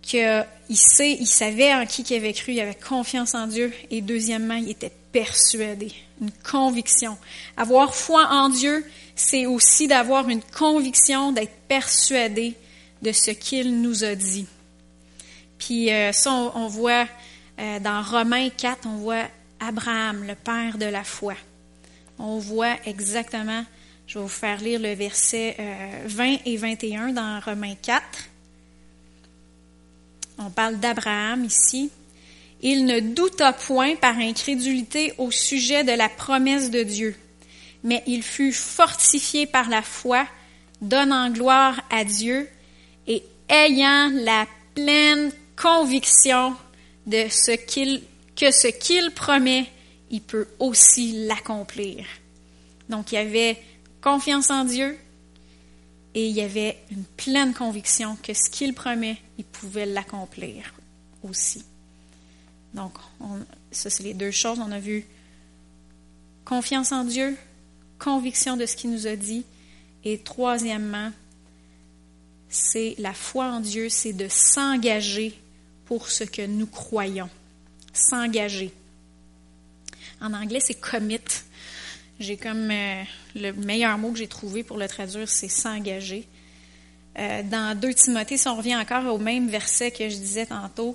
qu'il 0.00 0.46
sait, 0.70 1.12
il 1.12 1.26
savait 1.26 1.74
en 1.74 1.86
qui 1.86 2.02
il 2.02 2.16
avait 2.16 2.32
cru, 2.32 2.52
il 2.52 2.60
avait 2.60 2.74
confiance 2.74 3.34
en 3.34 3.46
Dieu, 3.46 3.72
et 3.90 4.00
deuxièmement, 4.00 4.54
il 4.54 4.70
était 4.70 4.92
persuadé, 5.12 5.92
une 6.20 6.32
conviction. 6.50 7.16
Avoir 7.56 7.94
foi 7.94 8.26
en 8.30 8.48
Dieu, 8.48 8.84
c'est 9.14 9.46
aussi 9.46 9.86
d'avoir 9.86 10.28
une 10.28 10.42
conviction, 10.42 11.32
d'être 11.32 11.54
persuadé 11.68 12.54
de 13.02 13.12
ce 13.12 13.32
qu'il 13.32 13.80
nous 13.80 14.04
a 14.04 14.14
dit. 14.14 14.46
Puis 15.58 15.92
euh, 15.92 16.12
ça, 16.12 16.32
on, 16.32 16.66
voit 16.68 17.06
euh, 17.58 17.78
dans 17.80 18.02
Romains 18.02 18.48
4, 18.50 18.86
on 18.86 18.96
voit 18.96 19.28
Abraham, 19.60 20.24
le 20.26 20.34
père 20.34 20.78
de 20.78 20.86
la 20.86 21.04
foi. 21.04 21.34
On 22.18 22.38
voit 22.38 22.76
exactement, 22.84 23.64
je 24.06 24.18
vais 24.18 24.22
vous 24.22 24.28
faire 24.28 24.60
lire 24.60 24.80
le 24.80 24.94
verset 24.94 25.56
20 26.06 26.24
euh, 26.24 26.36
et 26.46 26.56
21 26.56 27.12
dans 27.12 27.40
Romains 27.40 27.76
4. 27.80 28.02
On 30.38 30.50
parle 30.50 30.78
d'Abraham 30.78 31.44
ici. 31.44 31.90
Il 32.60 32.84
ne 32.84 33.00
douta 33.00 33.52
point 33.52 33.96
par 33.96 34.16
incrédulité 34.18 35.14
au 35.18 35.30
sujet 35.30 35.82
de 35.82 35.92
la 35.92 36.08
promesse 36.08 36.70
de 36.70 36.82
Dieu, 36.84 37.16
mais 37.82 38.02
il 38.06 38.22
fut 38.22 38.52
fortifié 38.52 39.46
par 39.46 39.68
la 39.68 39.82
foi, 39.82 40.26
donnant 40.80 41.30
gloire 41.30 41.80
à 41.90 42.04
Dieu 42.04 42.48
ayant 43.52 44.10
la 44.12 44.46
pleine 44.74 45.30
conviction 45.56 46.56
de 47.06 47.26
ce 47.28 47.52
qu'il, 47.52 48.02
que 48.34 48.50
ce 48.50 48.68
qu'il 48.68 49.10
promet, 49.12 49.66
il 50.10 50.22
peut 50.22 50.48
aussi 50.58 51.26
l'accomplir. 51.26 52.06
Donc 52.88 53.12
il 53.12 53.16
y 53.16 53.18
avait 53.18 53.62
confiance 54.00 54.50
en 54.50 54.64
Dieu 54.64 54.98
et 56.14 56.28
il 56.28 56.34
y 56.34 56.40
avait 56.40 56.78
une 56.90 57.04
pleine 57.04 57.54
conviction 57.54 58.16
que 58.22 58.34
ce 58.34 58.50
qu'il 58.50 58.74
promet, 58.74 59.18
il 59.38 59.44
pouvait 59.44 59.86
l'accomplir 59.86 60.74
aussi. 61.22 61.64
Donc, 62.74 62.94
ça, 63.70 63.90
c'est 63.90 64.02
les 64.02 64.14
deux 64.14 64.30
choses. 64.30 64.58
On 64.58 64.72
a 64.72 64.78
vu 64.78 65.06
confiance 66.44 66.92
en 66.92 67.04
Dieu, 67.04 67.36
conviction 67.98 68.56
de 68.56 68.66
ce 68.66 68.76
qu'il 68.76 68.90
nous 68.90 69.06
a 69.06 69.16
dit. 69.16 69.44
Et 70.04 70.18
troisièmement, 70.18 71.12
c'est 72.52 72.94
la 72.98 73.14
foi 73.14 73.46
en 73.46 73.60
Dieu, 73.60 73.88
c'est 73.88 74.12
de 74.12 74.28
s'engager 74.28 75.32
pour 75.86 76.10
ce 76.10 76.22
que 76.22 76.42
nous 76.42 76.66
croyons. 76.66 77.30
S'engager. 77.94 78.70
En 80.20 80.34
anglais, 80.34 80.60
c'est 80.60 80.78
commit. 80.78 81.18
J'ai 82.20 82.36
comme 82.36 82.70
euh, 82.70 83.02
le 83.34 83.52
meilleur 83.52 83.96
mot 83.96 84.12
que 84.12 84.18
j'ai 84.18 84.28
trouvé 84.28 84.62
pour 84.64 84.76
le 84.76 84.86
traduire, 84.86 85.30
c'est 85.30 85.48
s'engager. 85.48 86.28
Euh, 87.18 87.42
dans 87.42 87.78
2 87.78 87.94
Timothée, 87.94 88.36
si 88.36 88.46
on 88.48 88.56
revient 88.56 88.76
encore 88.76 89.12
au 89.14 89.18
même 89.18 89.48
verset 89.48 89.90
que 89.90 90.10
je 90.10 90.16
disais 90.16 90.46
tantôt, 90.46 90.94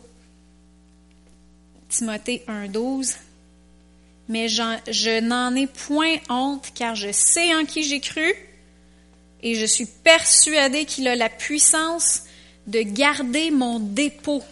Timothée 1.89 2.43
1.12, 2.47 3.15
mais 4.29 4.47
je 4.47 5.19
n'en 5.21 5.55
ai 5.55 5.65
point 5.65 6.17
honte 6.29 6.71
car 6.75 6.93
je 6.93 7.11
sais 7.11 7.55
en 7.55 7.65
qui 7.65 7.81
j'ai 7.81 7.99
cru 7.99 8.31
et 9.47 9.55
je 9.55 9.65
suis 9.65 9.85
persuadé 9.85 10.83
qu'il 10.83 11.07
a 11.07 11.15
la 11.15 11.29
puissance 11.29 12.23
de 12.67 12.81
garder 12.81 13.49
mon 13.49 13.79
dépôt 13.79 14.43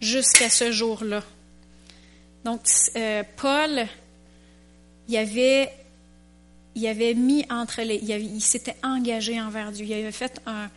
jusqu'à 0.00 0.50
ce 0.50 0.72
jour-là. 0.72 1.22
Donc, 2.44 2.62
euh, 2.96 3.22
Paul, 3.36 3.86
il 5.08 5.16
avait, 5.16 5.70
il 6.74 6.86
avait 6.88 7.14
mis 7.14 7.46
entre 7.48 7.82
les. 7.82 7.96
Il, 7.96 8.40
s'était 8.40 8.76
engagé 8.82 9.40
envers 9.40 9.70
Dieu. 9.70 9.86
Il 9.86 9.92
avait 9.92 10.10
fait 10.10 10.40
un. 10.46 10.68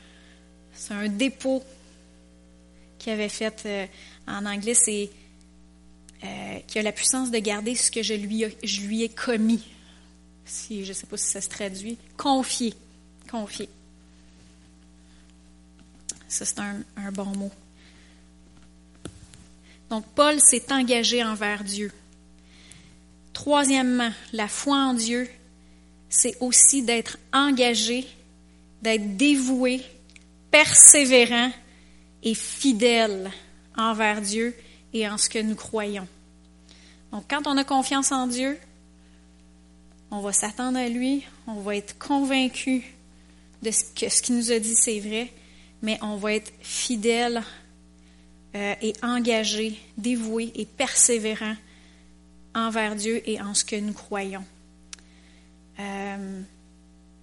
C'est 0.74 0.93
un 0.93 1.08
dépôt 1.10 1.63
qu'il 3.00 3.13
avait 3.13 3.30
fait. 3.30 3.63
Euh, 3.65 3.86
en 4.28 4.45
anglais, 4.45 4.76
c'est 4.76 5.10
euh, 6.24 6.60
qui 6.67 6.78
a 6.78 6.84
la 6.84 6.91
puissance 6.91 7.32
de 7.32 7.39
garder 7.39 7.74
ce 7.74 7.89
que 7.89 8.04
je 8.04 8.13
lui, 8.13 8.45
je 8.63 8.82
lui 8.82 9.02
ai 9.02 9.10
commis. 9.10 9.63
Si, 10.45 10.84
je 10.84 10.89
ne 10.89 10.93
sais 10.93 11.08
pas 11.08 11.17
si 11.17 11.26
ça 11.26 11.41
se 11.41 11.50
traduit. 11.50 11.98
Confier. 12.17 12.76
Confier. 13.30 13.70
Ça, 16.28 16.46
c'est 16.46 16.60
un, 16.60 17.12
bon 17.12 17.26
mot. 17.26 17.52
Donc, 19.89 20.06
Paul 20.15 20.39
s'est 20.39 20.72
engagé 20.72 21.24
envers 21.24 21.63
Dieu. 21.63 21.92
Troisièmement, 23.34 24.12
la 24.34 24.48
foi 24.48 24.78
en 24.78 24.94
Dieu, 24.94 25.30
c'est 26.10 26.38
aussi 26.39 26.84
d'être 26.84 27.18
engagé, 27.34 28.08
d'être 28.82 29.18
dévoué, 29.18 29.84
persévérant 30.52 31.52
et 32.24 32.36
fidèle 32.36 33.32
envers 33.76 34.22
Dieu 34.22 34.56
et 34.94 35.08
en 35.08 35.18
ce 35.18 35.30
que 35.30 35.39
nous 35.39 35.56
croyons. 35.56 36.08
Donc, 37.12 37.26
quand 37.30 37.48
on 37.48 37.58
a 37.58 37.63
confiance 37.63 38.12
en 38.12 38.28
Dieu, 38.28 38.58
on 40.12 40.20
va 40.20 40.34
s'attendre 40.34 40.78
à 40.78 40.88
lui, 40.89 41.24
on 41.48 41.62
va 41.62 41.76
être 41.76 41.98
convaincu 41.98 42.96
de 43.62 43.72
ce 43.72 44.22
qu'il 44.22 44.36
nous 44.36 44.52
a 44.52 44.60
dit, 44.60 44.76
c'est 44.76 45.00
vrai, 45.00 45.32
mais 45.82 45.98
on 46.02 46.15
va 46.15 46.34
être 46.34 46.52
fidèle 46.62 47.43
euh, 48.56 48.76
et 48.82 48.93
engagé, 49.04 49.80
dévoué 49.98 50.52
et 50.56 50.65
persévérant 50.65 51.56
envers 52.56 52.95
Dieu 52.95 53.22
et 53.30 53.39
en 53.41 53.54
ce 53.54 53.63
que 53.63 53.76
nous 53.76 53.93
croyons. 53.93 54.45
Euh, 55.80 56.41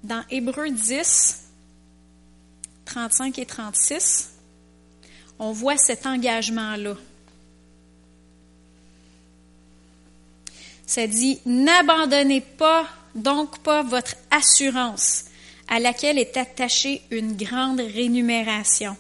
dans 0.05 0.25
Hébreu 0.31 0.71
10, 0.71 1.43
35 2.85 3.39
et 3.39 3.47
36, 3.47 4.31
on 5.39 5.53
voit 5.53 5.77
cet 5.77 6.07
engagement-là. 6.07 6.97
Ça 10.87 11.07
dit, 11.07 11.41
n'abandonnez 11.45 12.41
pas 12.41 12.89
donc 13.15 13.59
pas 13.59 13.83
votre 13.83 14.15
assurance 14.31 15.25
à 15.69 15.81
laquelle 15.81 16.19
est 16.19 16.37
attachée 16.37 17.03
une 17.11 17.37
grande 17.37 17.81
rémunération, 17.81 18.97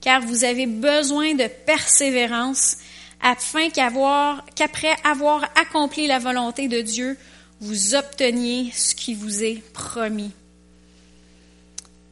car 0.00 0.22
vous 0.22 0.44
avez 0.44 0.66
besoin 0.66 1.34
de 1.34 1.46
persévérance 1.66 2.76
afin 3.20 3.68
qu'après 3.70 4.96
avoir 5.04 5.44
accompli 5.56 6.06
la 6.06 6.18
volonté 6.18 6.68
de 6.68 6.80
Dieu, 6.80 7.18
vous 7.60 7.94
obteniez 7.94 8.70
ce 8.72 8.94
qui 8.94 9.14
vous 9.14 9.42
est 9.42 9.62
promis. 9.72 10.32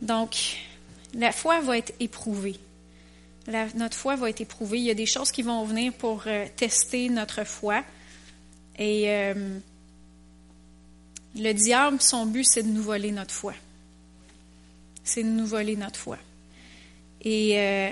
Donc, 0.03 0.37
la 1.15 1.33
foi 1.33 1.61
va 1.61 1.79
être 1.79 1.95
éprouvée. 2.01 2.59
notre 3.77 3.97
foi 3.97 4.17
va 4.17 4.29
être 4.29 4.41
éprouvée. 4.41 4.79
Il 4.79 4.85
y 4.85 4.91
a 4.91 4.95
des 4.95 5.07
choses 5.07 5.31
qui 5.31 5.43
vont 5.43 5.65
venir 5.65 5.93
pour 5.93 6.25
euh, 6.27 6.47
tester 6.57 7.09
notre 7.09 7.45
foi. 7.45 7.83
Et 8.79 9.05
euh, 9.09 9.59
le 11.37 11.53
diable, 11.53 12.01
son 12.01 12.27
but, 12.27 12.45
c'est 12.45 12.65
de 12.65 12.69
nous 12.69 12.83
voler 12.83 13.13
notre 13.13 13.33
foi. 13.33 13.55
C'est 15.07 15.23
de 15.23 15.29
nous 15.29 15.47
voler 15.47 15.77
notre 15.77 15.99
foi. 15.99 16.19
Et, 17.23 17.59
euh, 17.59 17.91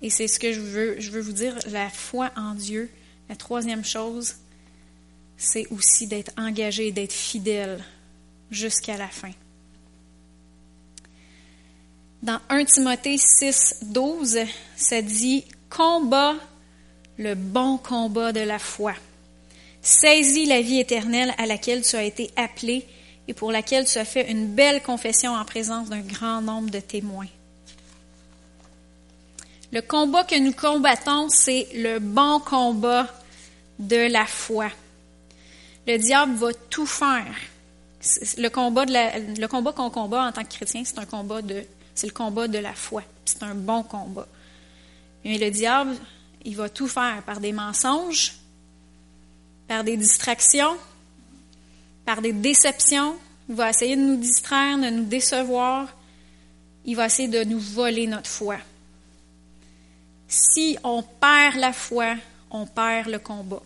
et 0.00 0.08
c'est 0.08 0.28
ce 0.28 0.38
que 0.38 0.52
je 0.52 0.60
veux, 0.60 0.98
je 0.98 1.10
veux 1.10 1.20
vous 1.20 1.32
dire, 1.32 1.58
la 1.66 1.90
foi 1.90 2.30
en 2.36 2.54
Dieu. 2.54 2.90
La 3.28 3.36
troisième 3.36 3.84
chose, 3.84 4.36
c'est 5.36 5.66
aussi 5.70 6.06
d'être 6.06 6.32
engagé, 6.38 6.92
d'être 6.92 7.12
fidèle 7.12 7.84
jusqu'à 8.50 8.96
la 8.96 9.08
fin. 9.08 9.32
Dans 12.22 12.40
1 12.48 12.64
Timothée 12.64 13.18
6, 13.18 13.80
12, 13.82 14.38
ça 14.76 15.02
dit 15.02 15.44
Combat 15.68 16.36
le 17.18 17.34
bon 17.34 17.76
combat 17.76 18.32
de 18.32 18.40
la 18.40 18.58
foi. 18.58 18.94
Saisis 19.82 20.46
la 20.46 20.60
vie 20.60 20.80
éternelle 20.80 21.34
à 21.38 21.46
laquelle 21.46 21.82
tu 21.82 21.96
as 21.96 22.04
été 22.04 22.30
appelé 22.36 22.86
et 23.30 23.32
pour 23.32 23.52
laquelle 23.52 23.84
tu 23.84 23.96
as 23.96 24.04
fait 24.04 24.28
une 24.28 24.48
belle 24.56 24.82
confession 24.82 25.34
en 25.34 25.44
présence 25.44 25.88
d'un 25.88 26.00
grand 26.00 26.42
nombre 26.42 26.68
de 26.68 26.80
témoins. 26.80 27.28
Le 29.70 29.82
combat 29.82 30.24
que 30.24 30.36
nous 30.36 30.52
combattons, 30.52 31.28
c'est 31.28 31.68
le 31.76 32.00
bon 32.00 32.40
combat 32.40 33.06
de 33.78 34.10
la 34.10 34.26
foi. 34.26 34.66
Le 35.86 35.96
diable 35.96 36.34
va 36.34 36.52
tout 36.70 36.86
faire. 36.86 37.36
Le 38.36 38.48
combat, 38.48 39.72
qu'on 39.72 39.90
combat 39.90 40.24
en 40.24 40.32
tant 40.32 40.42
que 40.42 40.48
chrétien, 40.48 40.82
c'est 40.84 40.98
un 40.98 41.04
combat 41.04 41.40
de, 41.40 41.62
c'est 41.94 42.08
le 42.08 42.12
combat 42.12 42.48
de 42.48 42.58
la 42.58 42.74
foi. 42.74 43.04
C'est 43.24 43.44
un 43.44 43.54
bon 43.54 43.84
combat. 43.84 44.26
Mais 45.24 45.38
le 45.38 45.52
diable, 45.52 45.94
il 46.44 46.56
va 46.56 46.68
tout 46.68 46.88
faire 46.88 47.22
par 47.24 47.38
des 47.38 47.52
mensonges, 47.52 48.32
par 49.68 49.84
des 49.84 49.96
distractions, 49.96 50.76
par 52.10 52.22
des 52.22 52.32
déceptions. 52.32 53.16
Il 53.48 53.54
va 53.54 53.70
essayer 53.70 53.94
de 53.94 54.00
nous 54.00 54.16
distraire, 54.16 54.76
de 54.78 54.90
nous 54.90 55.04
décevoir. 55.04 55.86
Il 56.84 56.96
va 56.96 57.06
essayer 57.06 57.28
de 57.28 57.44
nous 57.44 57.60
voler 57.60 58.08
notre 58.08 58.28
foi. 58.28 58.56
Si 60.26 60.76
on 60.82 61.04
perd 61.04 61.54
la 61.54 61.72
foi, 61.72 62.16
on 62.50 62.66
perd 62.66 63.06
le 63.10 63.20
combat. 63.20 63.62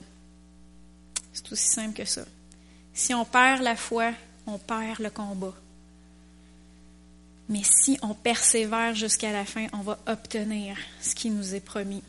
C'est 1.32 1.50
aussi 1.52 1.68
simple 1.68 1.94
que 1.94 2.04
ça. 2.04 2.26
Si 2.92 3.14
on 3.14 3.24
perd 3.24 3.62
la 3.62 3.76
foi, 3.76 4.12
on 4.46 4.58
perd 4.58 4.98
le 4.98 5.08
combat. 5.08 5.54
Mais 7.48 7.62
si 7.64 7.98
on 8.02 8.12
persévère 8.12 8.94
jusqu'à 8.94 9.32
la 9.32 9.46
fin, 9.46 9.68
on 9.72 9.80
va 9.80 9.98
obtenir 10.06 10.76
ce 11.00 11.14
qui 11.14 11.30
nous 11.30 11.54
est 11.54 11.64
promis. 11.64 12.02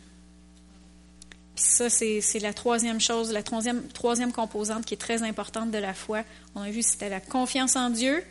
Puis 1.55 1.63
ça, 1.63 1.89
c'est 1.89 2.39
la 2.41 2.53
troisième 2.53 2.99
chose, 2.99 3.31
la 3.31 3.41
troisième, 3.41 4.33
composante 4.33 4.85
qui 4.85 4.93
est 4.93 4.97
très 4.97 5.23
importante 5.23 5.71
de 5.71 5.77
la 5.77 5.93
foi. 5.93 6.23
On 6.53 6.61
a 6.61 6.69
vu, 6.69 6.83
c'était 6.83 7.09
la 7.09 7.21
confiance 7.21 7.77
en 7.77 7.89
Dieu, 7.89 8.21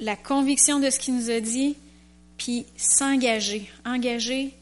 la 0.00 0.16
conviction 0.16 0.80
de 0.80 0.90
ce 0.90 0.98
qu'il 0.98 1.14
nous 1.14 1.30
a 1.30 1.38
dit, 1.38 1.76
puis 2.36 2.66
s'engager. 2.76 3.70
Engager, 3.84 4.54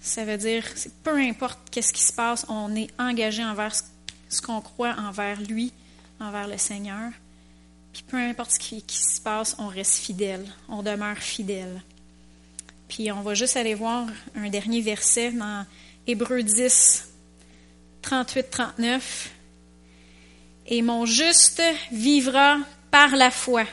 ça 0.00 0.24
veut 0.24 0.38
dire, 0.38 0.64
peu 1.04 1.16
importe 1.16 1.58
qu'est-ce 1.70 1.92
qui 1.92 2.02
se 2.02 2.12
passe, 2.12 2.44
on 2.48 2.74
est 2.74 2.90
engagé 2.98 3.44
envers 3.44 3.74
ce 4.28 4.42
qu'on 4.42 4.60
croit 4.60 4.96
envers 4.98 5.40
lui, 5.40 5.72
envers 6.18 6.48
le 6.48 6.58
Seigneur. 6.58 7.12
Puis 7.92 8.02
peu 8.08 8.16
importe 8.16 8.50
ce 8.50 8.58
qui, 8.58 8.82
qui, 8.82 8.98
se 8.98 9.20
passe, 9.20 9.54
on 9.58 9.68
reste 9.68 9.94
fidèle, 9.94 10.44
on 10.68 10.82
demeure 10.82 11.18
fidèle. 11.18 11.80
Puis 12.88 13.12
on 13.12 13.22
va 13.22 13.34
juste 13.34 13.56
aller 13.56 13.74
voir 13.74 14.08
un 14.34 14.48
dernier 14.48 14.80
verset 14.80 15.30
dans 15.30 15.64
Hébreux 16.08 16.44
10, 16.44 17.08
38-39. 18.00 19.00
Et 20.68 20.80
mon 20.80 21.04
juste 21.04 21.60
vivra 21.90 22.58
par 22.92 23.16
la 23.16 23.32
foi, 23.32 23.64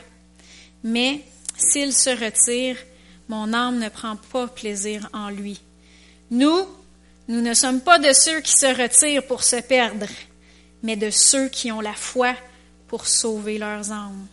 mais 0.82 1.20
s'il 1.56 1.92
se 1.92 2.10
retire, 2.10 2.76
mon 3.28 3.52
âme 3.52 3.78
ne 3.78 3.88
prend 3.88 4.16
pas 4.16 4.48
plaisir 4.48 5.08
en 5.12 5.30
lui. 5.30 5.60
Nous, 6.32 6.66
nous 7.28 7.40
ne 7.40 7.54
sommes 7.54 7.80
pas 7.80 8.00
de 8.00 8.12
ceux 8.12 8.40
qui 8.40 8.52
se 8.52 8.82
retirent 8.82 9.26
pour 9.28 9.44
se 9.44 9.60
perdre, 9.62 10.08
mais 10.82 10.96
de 10.96 11.10
ceux 11.10 11.48
qui 11.48 11.70
ont 11.70 11.80
la 11.80 11.94
foi 11.94 12.34
pour 12.88 13.06
sauver 13.06 13.58
leurs 13.58 13.92
âmes. 13.92 14.26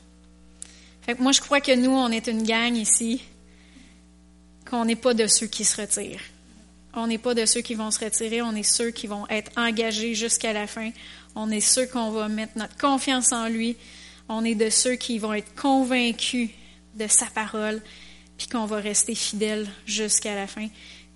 Moi, 1.20 1.34
je 1.34 1.42
crois 1.42 1.62
que 1.62 1.76
nous, 1.76 1.92
on 1.92 2.10
est 2.10 2.26
une 2.26 2.44
gang 2.44 2.76
ici, 2.76 3.22
qu'on 4.68 4.86
n'est 4.86 4.96
pas 4.96 5.14
de 5.14 5.28
ceux 5.28 5.48
qui 5.48 5.66
se 5.66 5.80
retirent. 5.80 6.22
On 6.94 7.08
n'est 7.08 7.18
pas 7.18 7.34
de 7.34 7.46
ceux 7.46 7.62
qui 7.62 7.76
vont 7.76 7.92
se 7.92 8.04
retirer, 8.04 8.42
on 8.42 8.54
est 8.54 8.64
ceux 8.64 8.92
qui 8.92 9.08
vont 9.08 9.28
être 9.30 9.52
engagés 9.58 10.14
jusqu'à 10.14 10.54
la 10.54 10.68
fin. 10.68 10.92
On 11.36 11.50
est 11.50 11.62
ceux 11.62 11.86
qu'on 11.86 12.12
va 12.12 12.28
mettre 12.28 12.58
notre 12.58 12.76
confiance 12.78 13.32
en 13.32 13.48
lui. 13.48 13.78
On 14.28 14.44
est 14.44 14.56
de 14.56 14.70
ceux 14.70 14.96
qui 14.96 15.18
vont 15.18 15.34
être 15.34 15.54
convaincus 15.56 16.50
de 16.96 17.08
sa 17.08 17.26
parole, 17.28 17.82
puis 18.38 18.48
qu'on 18.48 18.66
va 18.66 18.78
rester 18.78 19.16
fidèles 19.16 19.68
jusqu'à 19.86 20.36
la 20.36 20.48
fin. 20.48 20.68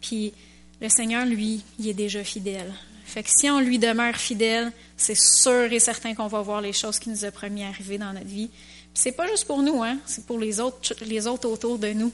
Puis 0.01 0.33
le 0.81 0.89
Seigneur, 0.89 1.25
lui, 1.25 1.63
il 1.79 1.89
est 1.89 1.93
déjà 1.93 2.23
fidèle. 2.23 2.73
Fait 3.05 3.23
que 3.23 3.29
si 3.29 3.49
on 3.49 3.59
lui 3.59 3.77
demeure 3.77 4.15
fidèle, 4.15 4.71
c'est 4.97 5.17
sûr 5.17 5.71
et 5.71 5.79
certain 5.79 6.15
qu'on 6.15 6.27
va 6.27 6.41
voir 6.41 6.61
les 6.61 6.73
choses 6.73 6.99
qui 6.99 7.09
nous 7.09 7.23
a 7.23 7.31
promis 7.31 7.63
arriver 7.63 7.97
dans 7.97 8.13
notre 8.13 8.25
vie. 8.25 8.47
Puis 8.47 9.03
c'est 9.03 9.11
pas 9.11 9.27
juste 9.27 9.45
pour 9.45 9.61
nous, 9.61 9.83
hein, 9.83 9.97
c'est 10.05 10.25
pour 10.25 10.39
les 10.39 10.59
autres, 10.59 10.93
les 11.05 11.27
autres 11.27 11.47
autour 11.47 11.77
de 11.77 11.89
nous. 11.89 12.11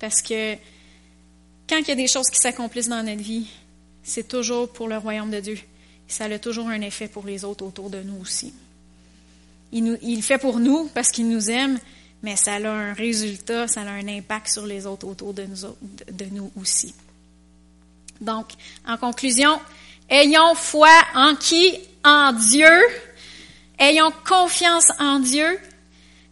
Parce 0.00 0.22
que 0.22 0.56
quand 1.68 1.78
il 1.78 1.88
y 1.88 1.92
a 1.92 1.96
des 1.96 2.06
choses 2.06 2.28
qui 2.30 2.38
s'accomplissent 2.38 2.88
dans 2.88 3.02
notre 3.02 3.22
vie, 3.22 3.46
c'est 4.02 4.28
toujours 4.28 4.72
pour 4.72 4.88
le 4.88 4.98
royaume 4.98 5.30
de 5.30 5.40
Dieu. 5.40 5.58
Ça 6.06 6.24
a 6.24 6.38
toujours 6.38 6.68
un 6.68 6.80
effet 6.80 7.08
pour 7.08 7.26
les 7.26 7.44
autres 7.44 7.64
autour 7.64 7.90
de 7.90 8.00
nous 8.02 8.20
aussi. 8.20 8.54
Il, 9.72 9.98
il 10.02 10.22
fait 10.22 10.38
pour 10.38 10.60
nous 10.60 10.88
parce 10.94 11.10
qu'il 11.10 11.28
nous 11.28 11.50
aime, 11.50 11.78
mais 12.22 12.36
ça 12.36 12.54
a 12.54 12.68
un 12.68 12.92
résultat, 12.92 13.66
ça 13.66 13.80
a 13.80 13.90
un 13.90 14.06
impact 14.06 14.48
sur 14.48 14.66
les 14.66 14.86
autres 14.86 15.06
autour 15.06 15.34
de 15.34 15.44
nous, 15.44 15.56
de 16.10 16.24
nous 16.26 16.52
aussi. 16.60 16.94
Donc, 18.20 18.46
en 18.86 18.96
conclusion, 18.96 19.60
ayons 20.08 20.54
foi 20.54 20.90
en 21.14 21.34
qui? 21.34 21.78
En 22.04 22.32
Dieu. 22.32 22.80
Ayons 23.78 24.12
confiance 24.24 24.92
en 25.00 25.18
Dieu. 25.18 25.58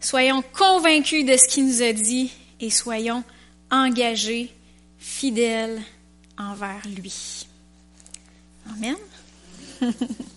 Soyons 0.01 0.43
convaincus 0.53 1.25
de 1.25 1.37
ce 1.37 1.49
qu'il 1.49 1.67
nous 1.67 1.83
a 1.83 1.93
dit 1.93 2.31
et 2.61 2.71
soyons 2.71 3.25
engagés 3.71 4.55
fidèle 5.05 5.83
envers 6.39 6.83
lui. 6.89 7.47
Amen. 8.71 8.97